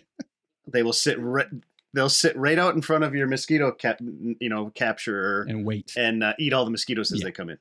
[0.70, 1.18] They will sit.
[1.20, 1.46] Right,
[1.94, 5.94] they'll sit right out in front of your mosquito cap, you know, capturer and wait.
[5.96, 7.24] and uh, eat all the mosquitoes as Yeah.
[7.26, 7.58] they come in.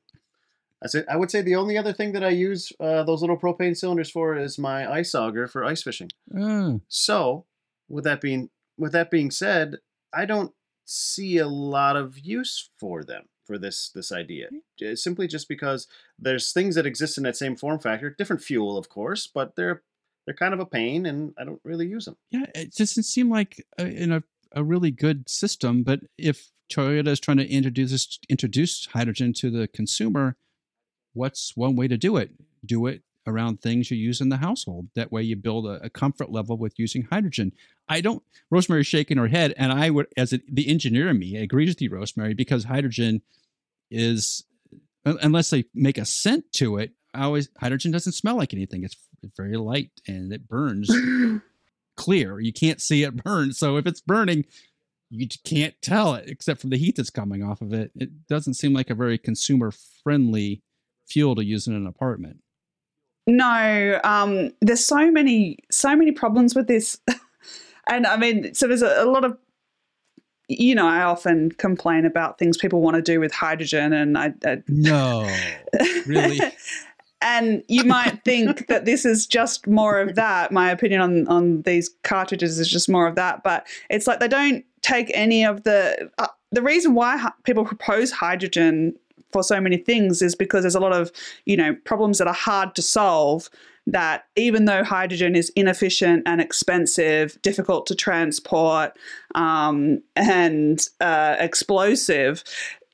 [1.09, 4.09] I would say the only other thing that I use uh, those little propane cylinders
[4.11, 6.09] for is my ice auger for ice fishing.
[6.37, 7.45] Oh, So,
[7.89, 9.77] with that being with that being said,
[10.13, 10.53] I don't
[10.85, 14.49] see a lot of use for them for this this idea.
[14.77, 15.87] J- Simply just because
[16.19, 19.81] there's things that exist in that same form factor, different fuel, of course, but they're
[20.25, 22.17] they're kind of a pain, and I don't really use them.
[22.31, 22.45] yeah.
[22.53, 25.83] It doesn't seem like a, in a, a really good system.
[25.83, 30.35] But if Toyota is trying to introduce this- introduce hydrogen to the consumer,
[31.17, 32.31] what's one way to do it?
[32.65, 34.87] Do it around things you use in the household.
[34.95, 37.51] That way, you build a, a comfort level with using hydrogen.
[37.89, 38.23] I don't.
[38.49, 41.81] Rosemary's shaking her head, and I would, as a, the engineer in me, agrees with
[41.81, 43.21] you, Rosemary, because hydrogen
[43.91, 44.45] is,
[45.05, 48.83] unless they make a scent to it, I always hydrogen doesn't smell like anything.
[48.83, 48.95] It's
[49.35, 50.93] very light and it burns
[51.97, 52.39] clear.
[52.39, 53.53] You can't see it burn.
[53.53, 54.45] So if it's burning,
[55.09, 57.91] you can't tell it except for the heat that's coming off of it.
[57.95, 59.71] It doesn't seem like a very consumer
[60.03, 60.61] friendly
[61.07, 62.37] fuel to use in an apartment.
[63.25, 66.99] No, um, there's so many, so many problems with this,
[67.89, 69.37] and I mean, so there's a, a lot of,
[70.47, 74.33] you know, I often complain about things people want to do with hydrogen, and I,
[74.45, 75.29] I No,
[76.05, 76.39] really.
[77.21, 80.53] and you might think that this is just more of that.
[80.53, 84.29] My opinion on on these cartridges is just more of that, but it's like they
[84.29, 88.93] don't take any of the uh, the reason why people propose hydrogen
[89.31, 91.11] for so many things is because there's a lot of
[91.45, 93.49] you know problems that are hard to solve
[93.87, 98.91] that even though hydrogen is inefficient and expensive difficult to transport
[99.33, 102.43] um, and uh, explosive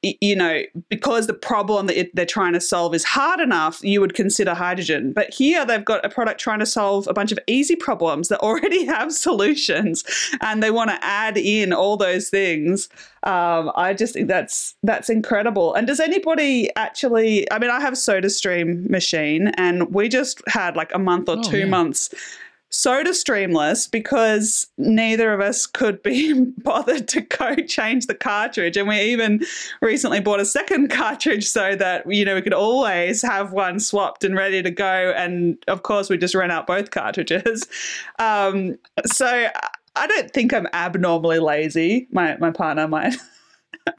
[0.04, 4.02] you know, because the problem that it, they're trying to solve is hard enough, you
[4.02, 5.14] would consider hydrogen.
[5.14, 8.40] But here they've got a product trying to solve a bunch of easy problems that
[8.44, 10.04] already have solutions,
[10.42, 12.90] and they want to add in all those things.
[13.24, 15.74] Um, I just think that's that's incredible.
[15.74, 17.50] And does anybody actually?
[17.52, 21.38] I mean, I have a SodaStream machine, and we just had like a month or
[21.38, 21.66] Oh, two yeah.
[21.66, 22.14] months
[22.74, 28.76] soda streamless because neither of us could be bothered to go change the cartridge.
[28.76, 29.46] And we even
[29.82, 34.24] recently bought a second cartridge so that you know we could always have one swapped
[34.24, 35.14] and ready to go.
[35.16, 37.66] And of course we just ran out both cartridges.
[38.20, 39.52] Um, so I-
[39.96, 42.08] i don't think i'm abnormally lazy.
[42.12, 43.16] My, my partner might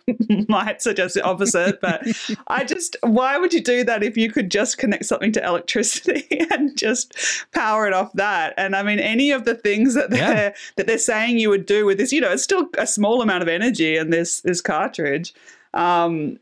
[0.49, 2.07] might suggest the opposite but
[2.49, 6.27] I just, why would you do that if you could just connect something to electricity
[6.51, 7.17] and just
[7.53, 8.55] power it off that?
[8.57, 10.55] And I mean, any of the things that they're Yeah.
[10.77, 13.43] that they're saying you would do with this, you know, it's still a small amount
[13.43, 15.35] of energy in this this cartridge.
[15.73, 16.38] Um,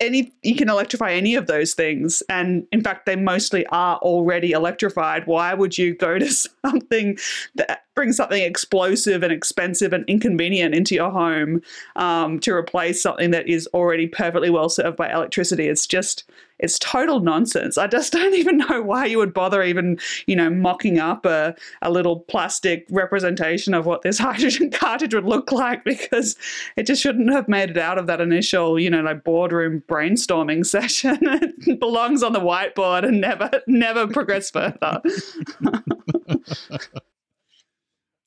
[0.00, 4.52] any you can electrify any of those things, and in fact, they mostly are already
[4.52, 5.26] electrified.
[5.26, 6.30] Why would you go to
[6.64, 7.18] something
[7.56, 11.60] that bring something explosive and expensive and inconvenient into your home
[11.96, 15.66] um, to replace something that is already perfectly well served by electricity.
[15.66, 16.22] It's just
[16.60, 17.76] it's total nonsense.
[17.76, 21.56] I just don't even know why you would bother even, you know, mocking up a,
[21.82, 26.36] a little plastic representation of what this hydrogen cartridge would look like because
[26.76, 30.64] it just shouldn't have made it out of that initial, you know, like boardroom brainstorming
[30.78, 31.18] session.
[31.22, 35.02] it belongs on the whiteboard and never, never progress further.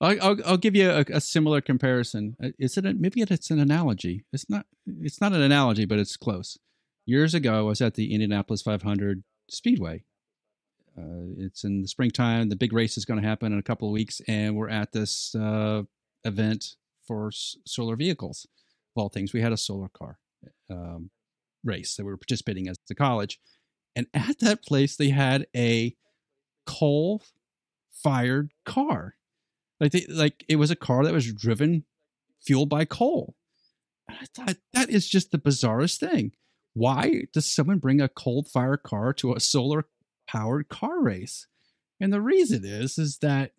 [0.01, 2.35] I'll, I'll, I'll, give you a, a, similar comparison.
[2.43, 4.25] Uh, is it a, maybe it's an analogy?
[4.33, 4.65] It's not.
[5.01, 6.57] It's not an analogy, but it's close
[7.05, 10.03] years ago, I was at the Indianapolis 500 Speedway.
[10.97, 12.49] Uh, it's in the springtime.
[12.49, 14.91] The big race is going to happen in a couple of weeks, and we're at
[14.91, 15.83] this uh,
[16.23, 16.75] event
[17.07, 18.45] for s- solar vehicles.
[18.95, 20.19] Of all things, we had a solar car
[20.69, 21.09] um,
[21.63, 23.39] race that we were participating as a college,
[23.95, 25.95] and at that place they had a
[26.65, 29.15] coal-fired car.
[29.81, 31.83] Like they, like it was a car that was driven
[32.39, 33.35] fueled by coal.
[34.07, 36.31] And I thought that is just the bizarrest thing
[36.73, 39.87] why does someone bring a cold fire car to a solar
[40.27, 41.47] powered car race?
[41.99, 43.51] And the reason is is that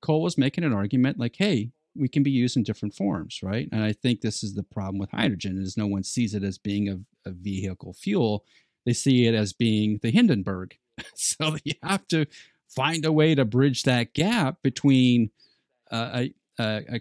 [0.00, 3.68] coal was making an argument like, hey, we can be used in different forms, right?
[3.72, 6.58] And I think this is the problem with hydrogen is no one sees it as
[6.58, 8.44] being a, a vehicle fuel.
[8.84, 10.76] They see it as being the Hindenburg.
[11.14, 12.26] so you have to
[12.68, 15.30] find a way to bridge that gap between
[15.90, 17.00] a, a, a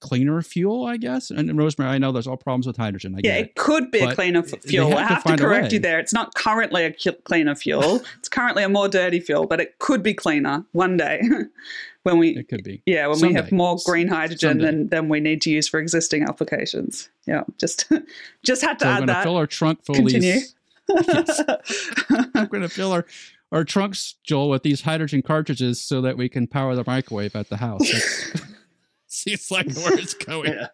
[0.00, 1.30] cleaner fuel, I guess.
[1.30, 3.14] And Rosemary, I know there's all problems with hydrogen.
[3.16, 4.90] I yeah, it, it could be a cleaner fuel.
[4.90, 5.98] Have I have to, to correct you there.
[5.98, 8.02] It's not currently a cleaner fuel.
[8.18, 11.22] it's currently a more dirty fuel, but it could be cleaner one day
[12.02, 12.36] when we.
[12.36, 12.82] It could be.
[12.86, 13.34] Yeah, when Someday.
[13.34, 17.08] we have more green hydrogen than, than we need to use for existing applications.
[17.26, 17.90] Yeah, just
[18.44, 19.24] just had to so add that.
[19.24, 20.34] Fill our trunk full Continue.
[20.34, 20.54] These,
[20.88, 23.04] we're going to fill our
[23.52, 27.48] our trunks, Joel, with these hydrogen cartridges so that we can power the microwave at
[27.48, 27.90] the house.
[29.06, 30.52] Seems like where it's going.
[30.52, 30.68] Yeah.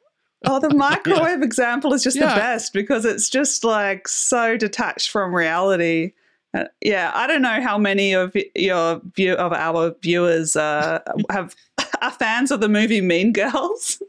[0.44, 1.44] Oh, the microwave yeah.
[1.44, 2.34] example is just yeah.
[2.34, 6.12] the best because it's just like so detached from reality.
[6.54, 11.54] Uh, yeah, I don't know how many of your view of our viewers uh, have
[12.02, 14.02] are fans of the movie Mean Girls.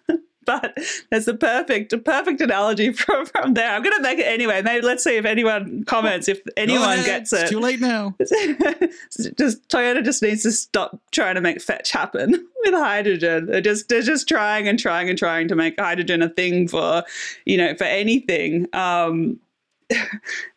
[0.46, 0.78] but
[1.10, 3.72] that's a perfect a perfect analogy from, from there.
[3.72, 4.62] I'm going to make it anyway.
[4.62, 6.28] Maybe let's see if anyone comments.
[6.28, 8.16] If anyone gets it, it's too late now.
[8.20, 13.48] just Toyota just needs to stop trying to make fetch happen with hydrogen.
[13.48, 17.04] They're just they're just trying and trying and trying to make hydrogen a thing for
[17.46, 18.68] you know for anything.
[18.74, 19.40] Um,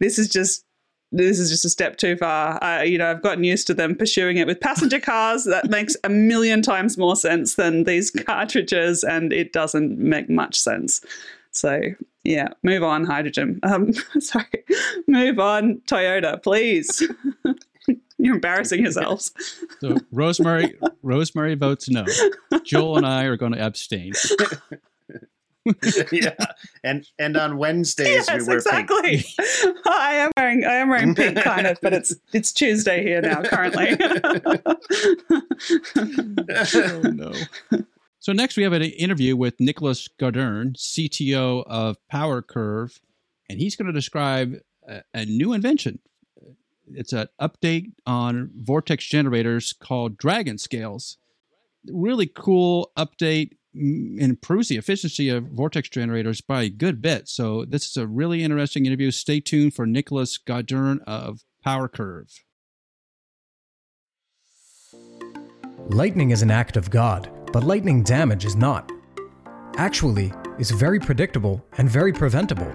[0.00, 0.65] this is just
[1.12, 2.62] this is just a step too far.
[2.62, 5.44] I, you know, I've gotten used to them pursuing it with passenger cars.
[5.44, 10.58] That makes a million times more sense than these cartridges, and it doesn't make much
[10.58, 11.00] sense.
[11.52, 11.80] So,
[12.24, 13.60] yeah, move on, hydrogen.
[13.62, 14.64] Um, sorry,
[15.06, 17.02] move on, Toyota, please.
[18.18, 19.32] You're embarrassing yourselves.
[19.80, 22.04] So Rosemary, Rosemary votes no.
[22.64, 24.12] Joel and I are going to abstain.
[26.12, 26.34] yeah,
[26.84, 29.24] and and on Wednesdays yes, we wear exactly.
[29.38, 29.76] pink.
[29.86, 33.42] I am wearing I am wearing pink kind of, but it's it's Tuesday here now
[33.42, 33.96] currently.
[36.74, 37.32] oh no.
[38.20, 42.98] So next we have an interview with Nicholas Gaudern, CTO of PowerCurve,
[43.48, 44.56] and he's going to describe
[44.88, 46.00] a, a new invention.
[46.92, 51.18] It's an update on vortex generators called Dragon Scales.
[51.88, 53.52] Really cool update
[54.18, 57.28] improves the efficiency of vortex generators by a good bit.
[57.28, 59.10] So this is a really interesting interview.
[59.10, 62.32] Stay tuned for Nicholas Gaudern of PowerCurve.
[65.88, 68.90] Lightning is an act of God, but lightning damage is not.
[69.76, 72.72] Actually, is very predictable and very preventable.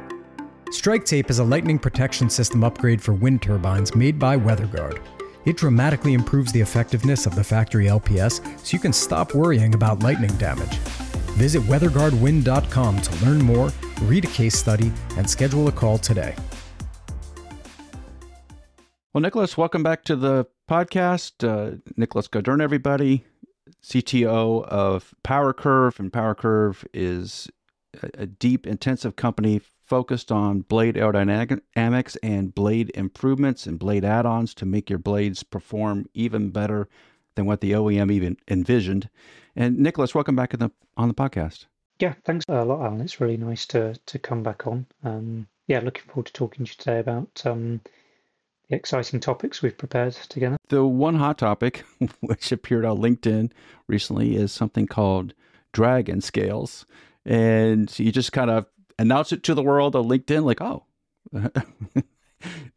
[0.71, 5.01] Strike Tape is a lightning protection system upgrade for wind turbines made by WeatherGuard.
[5.45, 10.03] It dramatically improves the effectiveness of the factory LPS so you can stop worrying about
[10.03, 10.75] lightning damage.
[11.37, 13.71] Visit weatherguardwind.com to learn more,
[14.03, 16.35] read a case study, and schedule a call today.
[19.13, 21.45] Well, Nicholas, welcome back to the podcast.
[21.45, 23.25] Uh, Nicholas Gaudern, everybody,
[23.83, 27.49] CTO of PowerCurve, and PowerCurve is
[28.01, 34.53] a, a deep, intensive company focused on blade aerodynamics and blade improvements and blade add-ons
[34.53, 36.87] to make your blades perform even better
[37.35, 39.09] than what the OEM even envisioned.
[39.53, 41.65] And Nicholas, welcome back the, on the podcast.
[41.99, 43.01] Yeah, thanks a lot, Allen.
[43.01, 44.85] It's really nice to to come back on.
[45.03, 47.81] Um, yeah, looking forward to talking to you today about um,
[48.69, 50.55] the exciting topics we've prepared together.
[50.69, 51.83] The one hot topic,
[52.21, 53.51] which appeared on LinkedIn
[53.87, 55.33] recently, is something called
[55.73, 56.85] Dragon Scales.
[57.25, 58.65] And you just kind of
[59.01, 60.85] announce it to the world on LinkedIn, like, oh,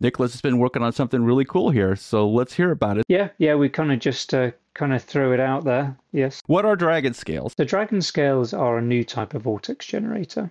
[0.00, 1.96] Nicholas has been working on something really cool here.
[1.96, 3.04] So let's hear about it.
[3.08, 5.96] Yeah, yeah, we kind of just uh, kind of throw it out there.
[6.12, 6.42] Yes.
[6.46, 7.54] What are dragon scales?
[7.56, 10.50] The dragon scales are a new type of vortex generator.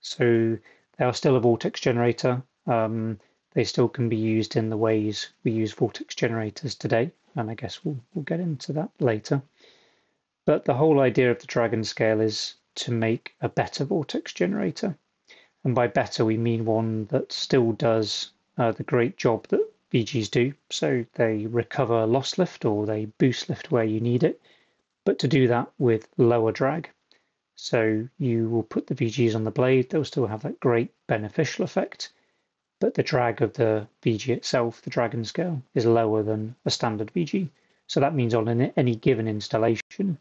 [0.00, 0.58] So
[0.98, 2.42] they are still a vortex generator.
[2.66, 3.18] Um,
[3.54, 7.54] they still can be used in the ways we use vortex generators today, and I
[7.54, 9.42] guess we'll we'll get into that later.
[10.44, 14.96] But the whole idea of the dragon scale is to make a better vortex generator,
[15.64, 20.30] and by better we mean one that still does uh, the great job that VGs
[20.30, 20.52] do.
[20.70, 24.40] So they recover loss lift or they boost lift where you need it,
[25.04, 26.90] but to do that with lower drag.
[27.54, 31.64] So you will put the VGs on the blade, they'll still have that great beneficial
[31.64, 32.10] effect,
[32.80, 37.12] but the drag of the VG itself, the Dragon scale, is lower than a standard
[37.14, 37.48] VG.
[37.86, 40.18] So that means on any given installation,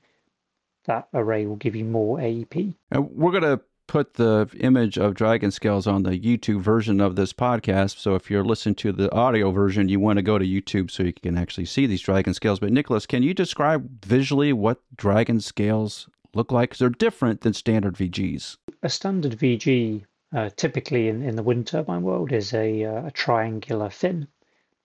[0.84, 2.76] that array will give you more AEP.
[2.92, 3.62] And we're going to
[3.92, 7.98] put the image of dragon scales on the YouTube version of this podcast.
[7.98, 11.04] So if you're listening to the audio version, you want to go to YouTube so
[11.04, 12.62] you can actually see these dragon scales.
[12.62, 16.78] But Nicholas, can you describe visually what dragon scales look like?
[16.78, 18.56] They're different than standard VGs.
[18.82, 23.12] A standard VG, uh, typically in, in the wind turbine world, is a, uh, a
[23.12, 24.26] triangular fin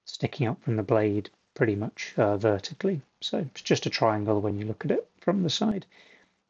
[0.04, 3.00] sticking up from the blade pretty much uh, vertically.
[3.20, 5.86] So it's just a triangle when you look at it from the side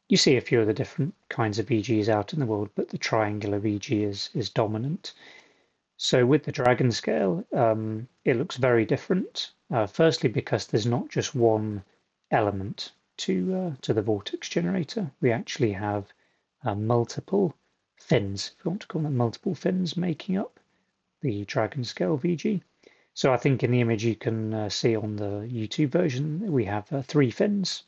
[0.09, 2.89] you see a few of the different kinds of VGs out in the world, but
[2.89, 5.13] the triangular VG is is dominant.
[5.97, 9.51] So with the Dragon scale, um, it looks very different.
[9.69, 11.83] Uh, firstly, because there's not just one
[12.31, 15.11] element to uh, to the vortex generator.
[15.19, 16.13] We actually have
[16.63, 17.53] uh, multiple
[17.97, 20.59] fins, if you want to call them multiple fins, making up
[21.21, 22.61] the Dragon scale VG.
[23.13, 26.65] So I think in the image you can uh, see on the YouTube version, we
[26.65, 27.83] have uh, three fins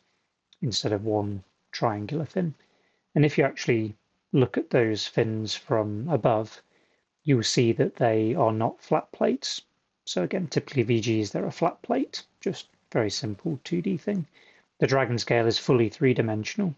[0.61, 2.55] instead of one triangular fin.
[3.15, 3.95] And if you actually
[4.32, 6.61] look at those fins from above,
[7.24, 9.61] you'll see that they are not flat plates.
[10.05, 14.26] So again, typically VGs, they're a flat plate, just very simple 2D thing.
[14.80, 16.76] The Dragon scale is fully three-dimensional,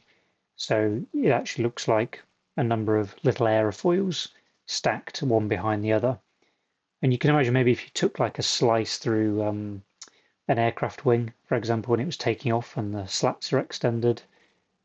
[0.56, 2.22] so it actually looks like
[2.58, 4.30] a number of little aerofoils
[4.66, 6.20] stacked one behind the other.
[7.02, 9.84] And you can imagine maybe if you took like a slice through um,
[10.48, 14.22] an aircraft wing, for example, when it was taking off and the slats are extended,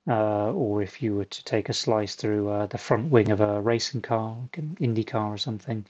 [0.09, 3.41] uh, or if you were to take a slice through uh, the front wing of
[3.41, 5.85] a racing car, like an Indy car or something,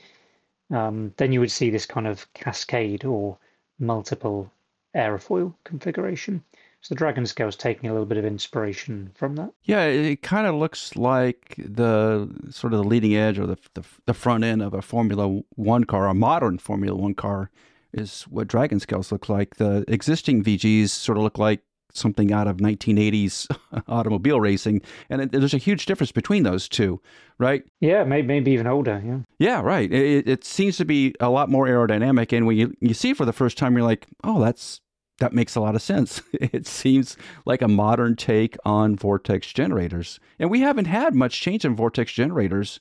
[0.70, 3.36] um, then you would see this kind of cascade or
[3.78, 4.50] multiple
[4.96, 6.42] aerofoil configuration.
[6.80, 9.52] So the Dragon scale is taking a little bit of inspiration from that.
[9.64, 13.82] Yeah, it kind of looks like the sort of the leading edge or the, the,
[14.06, 17.50] the front end of a Formula One car, a modern Formula One car,
[17.92, 19.56] is what Dragon scales look like.
[19.56, 21.60] The existing VGs sort of look like
[21.93, 23.47] something out of 1980s
[23.89, 27.01] automobile racing, and it, there's a huge difference between those two,
[27.39, 27.64] right?
[27.80, 29.03] Yeah, maybe, maybe even older.
[29.05, 29.18] Yeah.
[29.39, 29.91] Yeah, right.
[29.93, 33.24] It, it seems to be a lot more aerodynamic, and when you you see for
[33.24, 34.80] the first time, you're like, oh, that's
[35.18, 36.22] that makes a lot of sense.
[36.32, 41.64] It seems like a modern take on vortex generators, and we haven't had much change
[41.64, 42.80] in vortex generators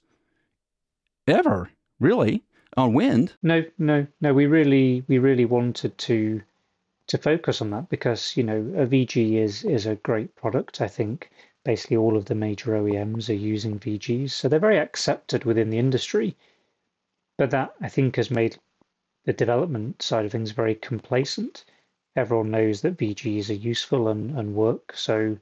[1.27, 2.43] ever, really,
[2.77, 3.33] on wind.
[3.41, 4.33] No, no, no.
[4.33, 6.41] We really, we really wanted to
[7.07, 10.81] to focus on that because you know a VG is is a great product.
[10.81, 11.29] I think
[11.63, 15.77] basically all of the major OEMs are using VGs, so they're very accepted within the
[15.77, 16.35] industry.
[17.37, 18.57] But that I think has made
[19.25, 21.65] the development side of things very complacent.
[22.15, 25.37] Everyone knows that VGs are useful and, and work, so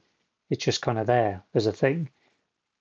[0.50, 2.10] it's just kind of there as a thing.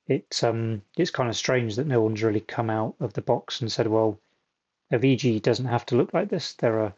[0.08, 3.62] It's um it's kind of strange that no one's really come out of the box
[3.62, 4.20] and said, well,
[4.92, 6.54] a VG doesn't have to look like this.
[6.54, 6.94] There are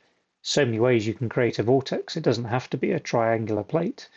[0.48, 2.16] so many ways you can create a vortex.
[2.16, 4.08] It doesn't have to be a triangular plate.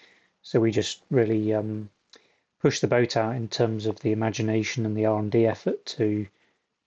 [0.42, 1.88] So we just really um,
[2.60, 5.86] push the boat out in terms of the imagination and the R and D effort
[5.96, 6.26] to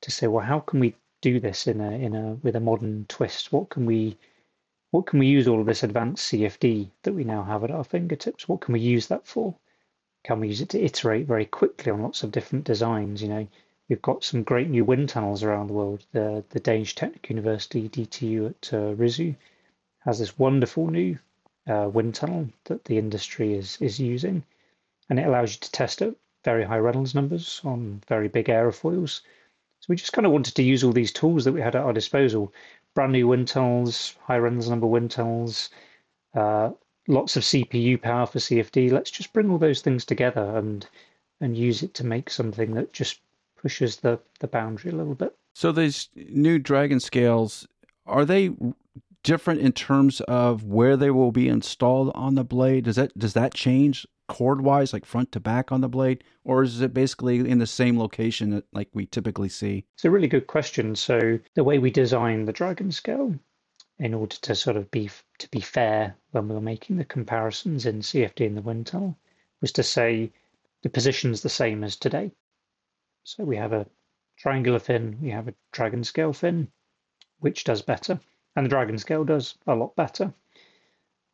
[0.02, 3.08] to say, well, how can we do this in a in a with a modern
[3.10, 3.52] twist?
[3.52, 4.16] What can we
[4.92, 7.84] what can we use all of this advanced CFD that we now have at our
[7.84, 8.48] fingertips?
[8.48, 9.56] What can we use that for?
[10.24, 13.24] Can we use it to iterate very quickly on lots of different designs?
[13.24, 13.48] You know,
[13.92, 16.06] We've got some great new wind tunnels around the world.
[16.14, 19.38] The, the Danish Technical University, DTU at uh,
[20.06, 21.20] has this wonderful new
[21.68, 24.46] uh, wind tunnel that the industry is, is using.
[25.10, 26.16] And it allows you to test at
[26.46, 29.24] very high Reynolds numbers on very big aerofoils.
[29.82, 31.84] So we just kind of wanted to use all these tools that we had at
[31.84, 32.54] our disposal.
[32.94, 35.70] Brand new wind tunnels, high Reynolds number wind tunnels,
[36.34, 36.72] uh,
[37.10, 38.90] lots of CPU power for CFD.
[38.90, 40.88] Let's just bring all those things together and
[41.42, 43.20] and use it to make something that just
[43.62, 45.36] pushes the the boundary a little bit.
[45.54, 47.68] So these new dragon scales
[48.06, 48.52] are they
[49.24, 52.86] different in terms of where they will be installed on the blade?
[52.86, 56.64] Does that does that change chord wise, like front to back on the blade, or
[56.64, 59.86] is it basically in the same location that like we typically see?
[59.96, 60.96] It's a really good question.
[60.96, 63.36] So the way we design the dragon scale
[64.00, 65.10] in order to sort of be
[65.40, 69.18] to be fair when we were making the comparisons in CFD and the wind tunnel,
[69.60, 70.32] was to say
[70.82, 72.32] the position's the same as today.
[73.24, 73.88] So we have a
[74.36, 76.72] triangular fin, we have a dragon scale fin,
[77.40, 78.20] which does better,
[78.56, 80.34] and the dragon scale does a lot better.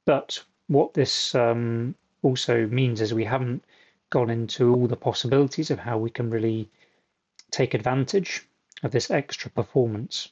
[0.06, 3.64] But what this um, also means is we haven't
[4.10, 6.70] gone into all the possibilities of how we can really
[7.52, 8.46] take advantage
[8.84, 10.30] of this extra performance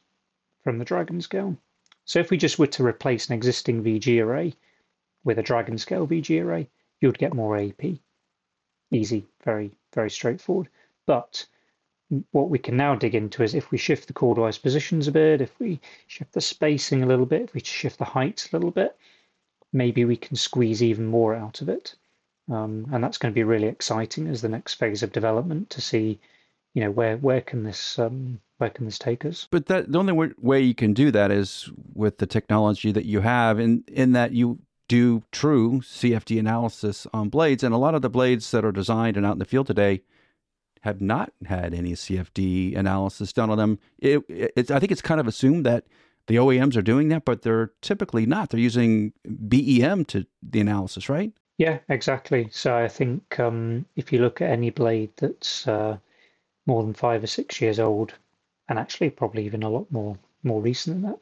[0.64, 1.58] from the dragon scale.
[2.04, 4.54] So if we just were to replace an existing VG array
[5.24, 8.00] with a dragon scale VG array, you would get more AEP.
[8.92, 10.70] Easy, very, very straightforward.
[11.06, 11.46] But
[12.32, 15.42] what we can now dig into is if we shift the chordwise positions a bit,
[15.42, 18.72] if we shift the spacing a little bit, if we shift the height a little
[18.72, 18.96] bit,
[19.74, 21.96] maybe we can squeeze even more out of it.
[22.50, 25.82] Um, and that's going to be really exciting as the next phase of development to
[25.82, 26.20] see,
[26.76, 29.48] you know, where where can this um, where can this take us?
[29.50, 33.22] But that the only way you can do that is with the technology that you
[33.22, 38.04] have, in in that you do true CFD analysis on blades, and a lot of
[38.04, 40.04] the blades that are designed and out in the field today
[40.86, 43.80] have not had any CFD analysis done on them.
[43.98, 45.86] It, it's I think it's kind of assumed that
[46.28, 48.52] the OEMs are doing that, but they're typically not.
[48.52, 51.32] They're using BEM to the analysis, right?
[51.58, 52.50] Yeah, exactly.
[52.52, 55.98] So I think um, if you look at any blade that's uh,
[56.68, 58.14] more than five or six years old,
[58.70, 61.20] and actually probably even a lot more more recent than that,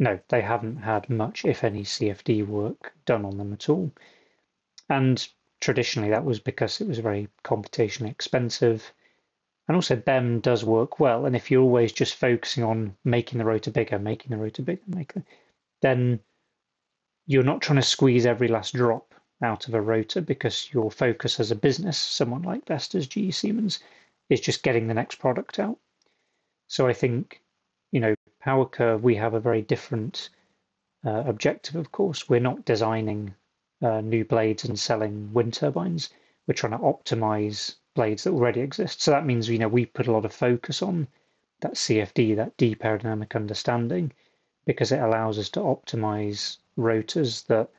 [0.00, 3.92] no, they haven't had much, if any, CFD work done on them at all.
[4.90, 5.24] And
[5.60, 8.92] traditionally, that was because it was very computationally expensive.
[9.66, 11.24] And also, BEM does work well.
[11.24, 14.82] And if you're always just focusing on making the rotor bigger, making the rotor bigger,
[14.88, 15.24] making,
[15.80, 16.20] then
[17.26, 21.40] you're not trying to squeeze every last drop out of a rotor because your focus
[21.40, 23.80] as a business, someone like Vestas, GE Siemens,
[24.28, 25.78] is just getting the next product out.
[26.66, 27.42] So I think,
[27.92, 30.30] you know, Power Curve, we have a very different
[31.06, 32.28] uh, objective, of course.
[32.28, 33.34] We're not designing
[33.82, 36.10] uh, new blades and selling wind turbines.
[36.46, 39.02] We're trying to optimize blades that already exist.
[39.02, 41.06] So that means, you know, we put a lot of focus on
[41.60, 44.12] that CFD, that deep aerodynamic understanding,
[44.66, 47.70] because it allows us to optimize rotors that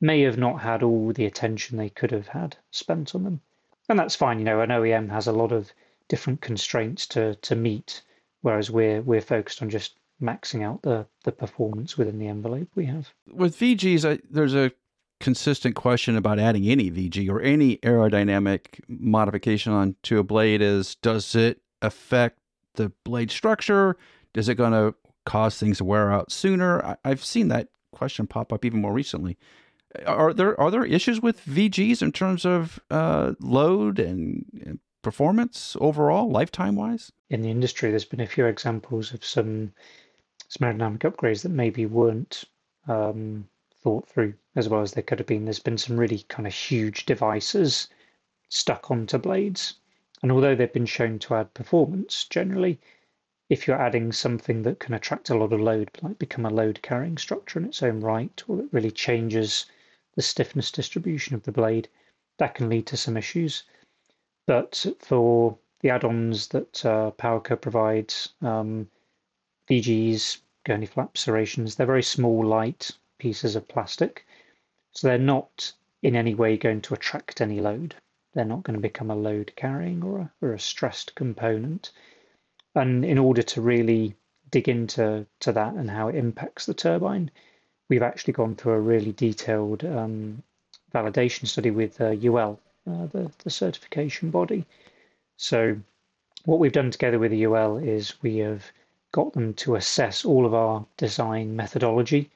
[0.00, 3.40] may have not had all the attention they could have had spent on them.
[3.88, 5.72] And that's fine, you know, an OEM has a lot of
[6.08, 8.02] different constraints to to meet,
[8.42, 12.86] whereas we're we're focused on just maxing out the the performance within the envelope we
[12.86, 13.12] have.
[13.32, 14.72] With VGs, I, there's a
[15.20, 21.34] consistent question about adding any VG or any aerodynamic modification onto a blade is does
[21.34, 22.38] it affect
[22.74, 23.96] the blade structure?
[24.34, 24.94] Is it going to
[25.24, 26.84] cause things to wear out sooner?
[26.84, 29.38] I, I've seen that question pop up even more recently
[30.04, 36.30] are there are there issues with VGs in terms of uh, load and performance overall,
[36.30, 37.12] lifetime wise?
[37.30, 39.72] In the industry, there's been a few examples of some
[40.48, 42.44] some aerodynamic upgrades that maybe weren't
[42.88, 43.48] um,
[43.82, 45.44] thought through as well as there could have been.
[45.44, 47.88] There's been some really kind of huge devices
[48.48, 49.74] stuck onto blades,
[50.22, 52.80] and although they've been shown to add performance, generally,
[53.48, 56.82] if you're adding something that can attract a lot of load, like become a load
[56.82, 59.66] carrying structure in its own right, or it really changes
[60.16, 61.88] the stiffness distribution of the blade,
[62.38, 63.62] that can lead to some issues.
[64.46, 68.88] But for the add-ons that uh, PowerCurve provides, um,
[69.70, 74.25] VGs, gurney flap serrations, they're very small, light pieces of plastic.
[74.96, 77.94] So they're not in any way going to attract any load.
[78.32, 81.92] They're not going to become a load carrying or a, or a stressed component.
[82.74, 84.16] And in order to really
[84.50, 87.30] dig into to that and how it impacts the turbine,
[87.90, 90.42] we've actually gone through a really detailed um,
[90.94, 92.58] validation study with uh, UL,
[92.90, 94.64] uh, the, the certification body.
[95.36, 95.76] So
[96.46, 98.72] what we've done together with the UL is we have
[99.12, 102.30] got them to assess all of our design methodology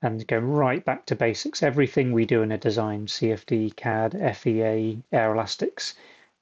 [0.00, 1.62] and go right back to basics.
[1.62, 5.94] Everything we do in a design, CFD, CAD, FEA, Aeroelastics,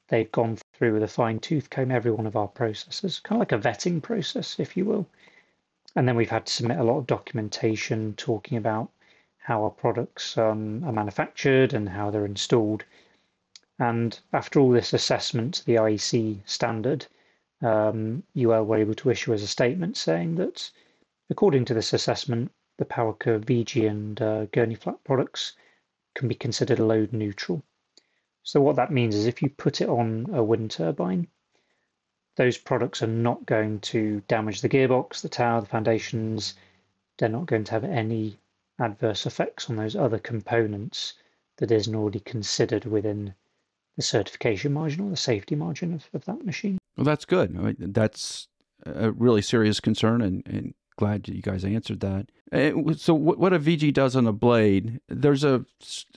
[0.08, 3.40] they've gone through with a fine tooth comb every one of our processes, kind of
[3.40, 5.06] like a vetting process, if you will.
[5.94, 8.90] And then we've had to submit a lot of documentation talking about
[9.38, 12.84] how our products um, are manufactured and how they're installed.
[13.78, 17.06] And after all this assessment to the IEC standard,
[17.62, 20.70] um, UL were able to issue as a statement saying that
[21.30, 25.52] according to this assessment, the PowerCurve VG and uh, Gurney flap products
[26.14, 27.62] can be considered load neutral.
[28.42, 31.26] So what that means is if you put it on a wind turbine,
[32.36, 36.54] those products are not going to damage the gearbox, the tower, the foundations.
[37.18, 38.38] They're not going to have any
[38.78, 41.14] adverse effects on those other components
[41.56, 43.34] that isn't already considered within
[43.96, 46.78] the certification margin or the safety margin of, of that machine.
[46.96, 47.56] Well, that's good.
[47.56, 48.48] I mean, that's
[48.84, 52.26] a really serious concern and, and glad you guys answered that.
[52.52, 55.64] Uh, so, what a VG does on a blade, there's a,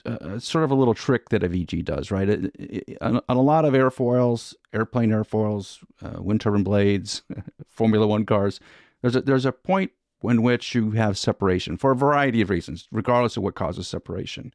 [0.04, 2.28] a, sort of a little trick that a VG does, right?
[2.28, 7.22] It, it, on, on, a lot of airfoils, airplane airfoils, uh, wind turbine blades,
[7.68, 8.60] Formula One cars,
[9.02, 9.90] there's a, there's a point
[10.22, 14.54] in which you have separation for a variety of reasons, regardless of what causes separation.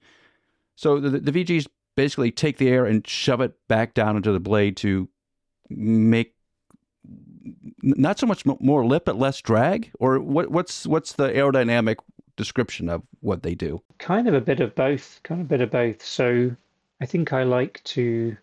[0.75, 1.67] So, the, the VGs
[1.97, 5.09] basically take the air and shove it back down into the blade to
[5.69, 6.34] make
[7.81, 11.97] not so much more lip but less drag or what, what's what's the aerodynamic
[12.35, 15.61] description of what they do kind of a bit of both kind of a bit
[15.61, 16.55] of both so
[17.01, 18.35] i think i like to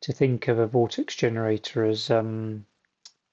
[0.00, 2.64] to think of a vortex generator as um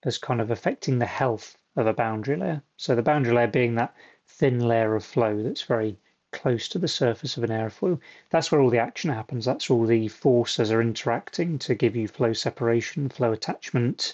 [0.03, 3.75] as kind of affecting the health of a boundary layer so the boundary layer being
[3.75, 3.93] that
[4.27, 5.97] thin layer of flow that's very
[6.31, 7.99] close to the surface of an airfoil.
[8.29, 9.45] That's where all the action happens.
[9.45, 14.13] That's where all the forces are interacting to give you flow separation, flow attachment,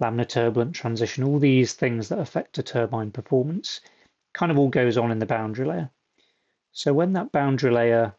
[0.00, 3.80] laminar turbulent transition, all these things that affect a turbine performance
[4.32, 5.90] kind of all goes on in the boundary layer.
[6.72, 8.14] So when that boundary layer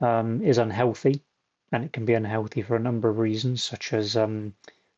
[0.00, 1.22] um, is unhealthy,
[1.72, 4.54] and it can be unhealthy for a number of reasons, such as um,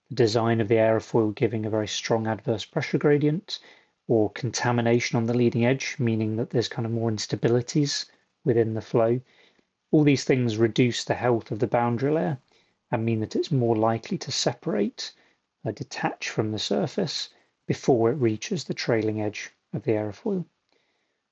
[0.09, 3.59] the design of the airfoil giving a very strong adverse pressure gradient,
[4.07, 8.07] or contamination on the leading edge, meaning that there's kind of more instabilities
[8.45, 9.21] within the flow.
[9.91, 12.39] All these things reduce the health of the boundary layer
[12.91, 15.13] and mean that it's more likely to separate,
[15.65, 17.31] uh, detach from the surface
[17.67, 20.45] before it reaches the trailing edge of the aerofoil.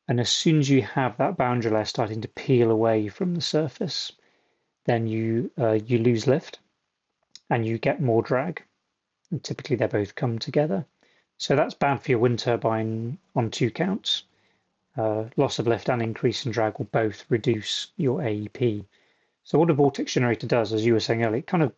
[0.06, 3.40] And as soon as you have that boundary layer starting to peel away from the
[3.40, 4.12] surface,
[4.84, 6.60] then you uh, you lose lift
[7.50, 8.62] and you get more drag.
[9.30, 10.86] And typically they both come together.
[11.36, 14.24] So that's bad for your wind turbine on two counts.
[14.96, 18.84] Uh, loss of lift and increase in drag will both reduce your AEP.
[19.44, 21.72] So what a vortex generator does, as you were saying earlier, it kind of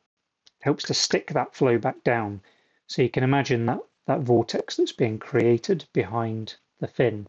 [0.60, 2.40] helps to stick that flow back down.
[2.86, 7.26] So you can imagine that, that vortex that's being created behind the fin.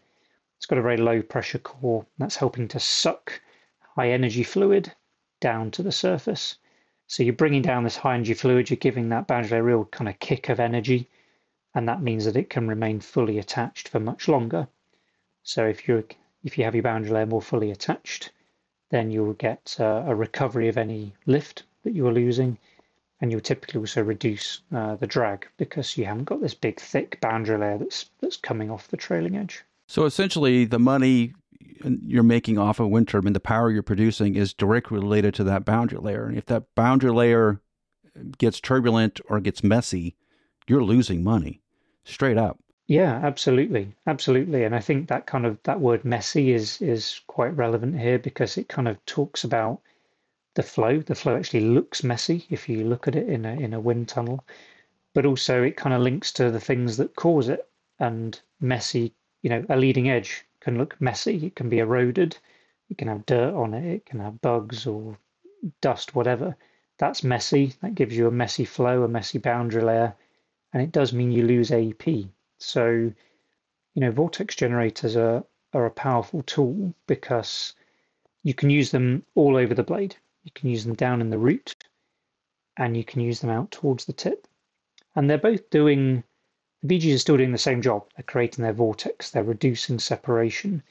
[0.57, 3.41] It's got a very low pressure core that's helping to suck
[3.95, 4.93] high energy fluid
[5.39, 6.57] down to the surface.
[7.07, 10.07] So you're bringing down this high energy fluid, you're giving that boundary a real kind
[10.07, 11.09] of kick of energy
[11.73, 14.67] and that means that it can remain fully attached for much longer.
[15.43, 16.05] So if you
[16.43, 18.31] if you have your boundary layer more fully attached,
[18.89, 22.57] then you'll get uh, a recovery of any lift that you are losing,
[23.21, 27.21] and you'll typically also reduce uh, the drag because you haven't got this big thick
[27.21, 29.63] boundary layer that's that's coming off the trailing edge.
[29.87, 31.33] So essentially, the money
[32.05, 35.65] you're making off a wind turbine, the power you're producing, is directly related to that
[35.65, 36.25] boundary layer.
[36.25, 37.61] And if that boundary layer
[38.37, 40.15] gets turbulent or gets messy,
[40.67, 41.61] you're losing money
[42.03, 42.59] straight up.
[42.87, 47.55] Yeah, absolutely, absolutely, and I think that kind of that word messy is is quite
[47.55, 49.81] relevant here because it kind of talks about
[50.55, 50.99] the flow.
[50.99, 54.07] The flow actually looks messy if you look at it in a in a wind
[54.07, 54.45] tunnel,
[55.13, 57.67] but also it kind of links to the things that cause it.
[57.99, 61.45] And messy, you know, a leading edge can look messy.
[61.45, 62.37] It can be eroded.
[62.89, 63.85] It can have dirt on it.
[63.85, 65.17] It can have bugs or
[65.81, 66.55] dust, whatever.
[66.97, 67.73] That's messy.
[67.81, 70.15] That gives you a messy flow, a messy boundary layer
[70.73, 72.29] and it does mean you lose AEP.
[72.59, 72.87] So,
[73.93, 75.43] you know, vortex generators are,
[75.73, 77.73] are a powerful tool because
[78.43, 80.15] you can use them all over the blade.
[80.43, 81.75] You can use them down in the root
[82.77, 84.47] and you can use them out towards the tip.
[85.15, 86.23] And they're both doing,
[86.81, 88.07] the VGs are still doing the same job.
[88.15, 90.81] They're creating their vortex, they're reducing separation.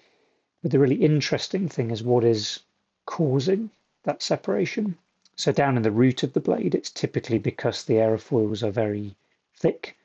[0.63, 2.61] But the really interesting thing is what is
[3.07, 3.71] causing
[4.05, 4.97] that separation.
[5.37, 9.17] So down in the root of the blade, it's typically because the aerofoils are very
[9.57, 9.97] thick.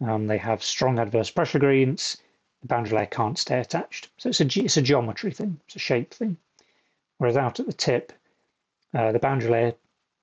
[0.00, 2.18] Um, they have strong adverse pressure gradients.
[2.60, 4.10] The boundary layer can't stay attached.
[4.18, 6.36] So it's a, it's a geometry thing, it's a shape thing.
[7.18, 8.12] Whereas out at the tip,
[8.94, 9.74] uh, the boundary layer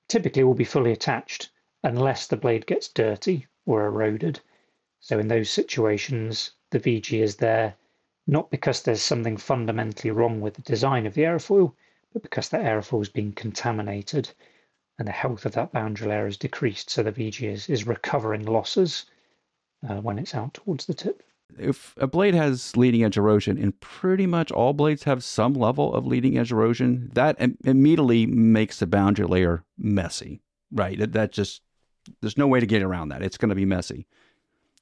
[0.07, 1.49] typically will be fully attached
[1.83, 4.39] unless the blade gets dirty or eroded.
[4.99, 7.75] So in those situations, the VG is there
[8.27, 11.73] not because there's something fundamentally wrong with the design of the aerofoil,
[12.13, 14.29] but because the aerofoil has been contaminated
[14.97, 16.89] and the health of that boundary layer is decreased.
[16.89, 19.05] So the VG is, is recovering losses
[19.87, 21.23] uh, when it's out towards the tip.
[21.57, 25.93] If a blade has leading edge erosion, and pretty much all blades have some level
[25.93, 30.41] of leading edge erosion, that Im- immediately makes the boundary layer messy,
[30.71, 30.97] right?
[30.97, 31.61] That, that just,
[32.21, 33.21] there's no way to get around that.
[33.21, 34.05] It's going to be messy.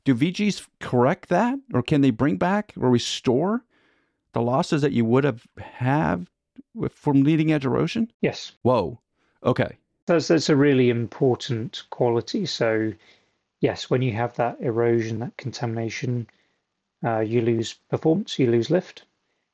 [0.03, 3.63] Do VGs correct that, or can they bring back or restore
[4.33, 6.27] the losses that you would have had
[6.91, 8.11] from leading edge erosion?
[8.21, 8.51] Yes.
[8.61, 8.99] Whoa.
[9.43, 9.77] Okay.
[10.05, 12.45] That's that's a really important quality.
[12.45, 12.93] So,
[13.59, 16.27] yes, when you have that erosion, that contamination,
[17.05, 19.03] uh, you lose performance, you lose lift.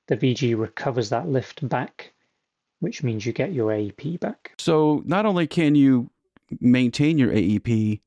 [0.07, 2.13] The VG recovers that lift back,
[2.79, 4.53] which means you get your AEP back.
[4.57, 6.09] So not only can you
[6.59, 8.01] maintain your AEP,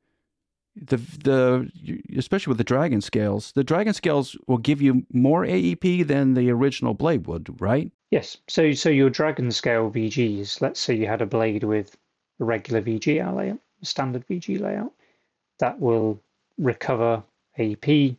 [0.77, 1.71] the the
[2.17, 6.51] especially with the dragon scales, the dragon scales will give you more AEP than the
[6.51, 7.91] original blade would, right?
[8.11, 8.37] Yes.
[8.49, 11.97] So so your dragon scale VGs, let's say you had a blade with
[12.41, 14.93] a regular VG layout, standard VG layout,
[15.59, 16.21] that will
[16.59, 17.23] recover
[17.59, 18.17] AEP.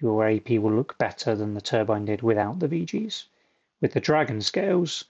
[0.00, 3.24] Your AEP will look better than the turbine did without the VGs.
[3.80, 5.04] With the dragon scales,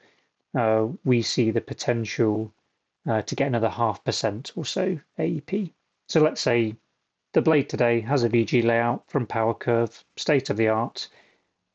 [0.54, 2.54] uh, we see the potential
[3.06, 5.72] uh, to get another half percent or so AEP.
[6.08, 6.76] So let's say
[7.34, 11.08] the blade today has a VG layout from PowerCurve, state of the art.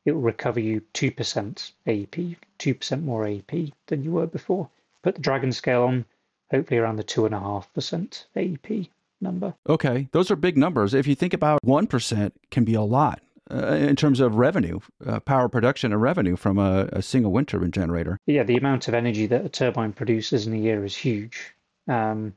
[0.04, 4.68] It will recover you 2% AEP, 2% more AEP than you were before.
[5.02, 6.04] Put the Dragon scale on,
[6.50, 8.88] hopefully around the 2.5% AEP
[9.24, 9.54] number.
[9.68, 10.94] Okay, those are big numbers.
[10.94, 13.20] If you think about 1% can be a lot.
[13.50, 17.46] Uh, in terms of revenue, uh, power production and revenue from a, a, single wind
[17.46, 18.18] turbine generator.
[18.24, 21.54] Yeah, the amount of energy that a turbine produces in a year is huge.
[21.86, 22.32] Um,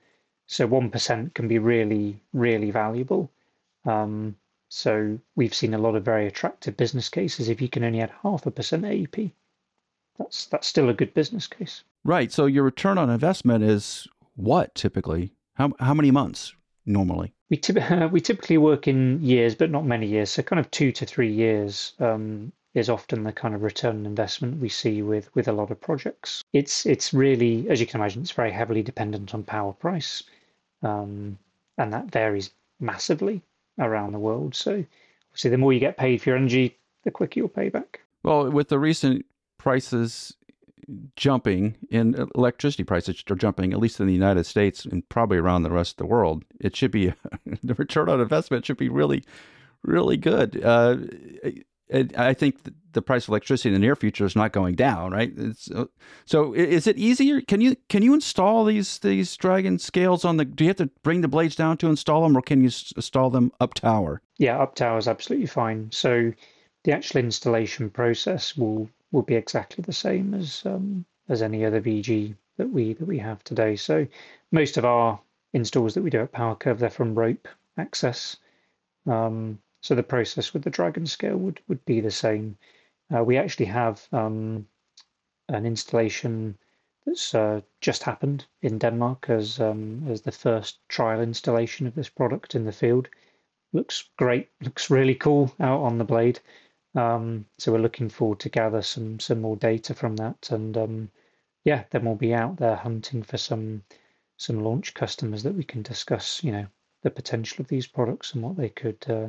[0.48, 3.32] so 1% can be really, really valuable.
[3.86, 4.36] Um,
[4.70, 8.12] so we've seen a lot of very attractive business cases if you can only add
[8.22, 9.32] half a percent AEP.
[10.18, 11.84] That's that's still a good business case.
[12.04, 12.32] Right.
[12.32, 15.32] So your return on investment is what typically?
[15.54, 16.54] How how many months
[16.88, 17.34] normally?
[17.50, 20.32] We typ- we typically work in years, but not many years.
[20.32, 24.06] So kind of two to three years um, is often the kind of return on
[24.06, 26.44] investment we see with with a lot of projects.
[26.54, 30.24] It's it's really, as you can imagine, it's very heavily dependent on power price
[30.84, 31.38] um,
[31.78, 33.42] and that varies massively
[33.80, 34.56] around the world.
[34.56, 34.84] So,
[35.30, 38.02] obviously, the more you get paid for your energy, the quicker you'll pay back.
[38.24, 39.26] Well, with the recent
[39.58, 40.36] prices
[41.16, 45.64] jumping in electricity prices are jumping, at least in the United States and probably around
[45.64, 47.14] the rest of the world, it should be
[47.64, 49.24] the return on investment should be really,
[49.84, 50.64] really good.
[50.64, 50.98] Uh,
[52.18, 52.58] I think
[52.92, 55.32] the price of electricity in the near future is not going down, right?
[55.74, 55.86] Uh,
[56.26, 57.40] so is it easier?
[57.40, 60.44] Can you can you install these these Dragon scales on the?
[60.44, 63.30] Do you have to bring the blades down to install them, or can you install
[63.30, 64.22] them up tower?
[64.38, 65.90] Yeah, up tower is absolutely fine.
[65.94, 66.34] So
[66.84, 71.82] the actual installation process will will be exactly the same as um, as any other
[71.82, 73.76] VG that we that we have today.
[73.76, 74.08] So
[74.52, 75.20] most of our
[75.54, 77.48] installs that we do at PowerCurve they're from rope
[77.78, 78.38] access.
[79.06, 82.58] Um, so the process with the Dragon scale would, would be the same.
[83.16, 84.68] Uh, we actually have um,
[85.48, 86.58] an installation
[87.06, 92.10] that's uh, just happened in Denmark as um, as the first trial installation of this
[92.10, 93.08] product in the field.
[93.72, 96.40] Looks great, looks really cool out on the blade.
[96.96, 101.12] Um, so we're looking forward to gather some some more data from that, and um,
[101.64, 103.84] yeah, then we'll be out there hunting for some
[104.38, 106.68] some launch customers that we can discuss, you know,
[107.04, 109.28] the potential of these products and what they could uh,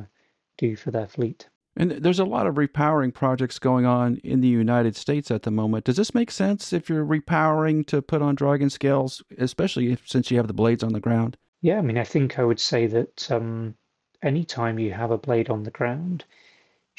[0.57, 1.49] do for their fleet.
[1.75, 5.51] And there's a lot of repowering projects going on in the United States at the
[5.51, 5.85] moment.
[5.85, 10.29] Does this make sense if you're repowering to put on Dragon scales, especially if, since
[10.29, 11.37] you have the blades on the ground?
[11.61, 13.75] Yeah, I mean, I think I would say that um,
[14.21, 16.25] anytime you have a blade on the ground,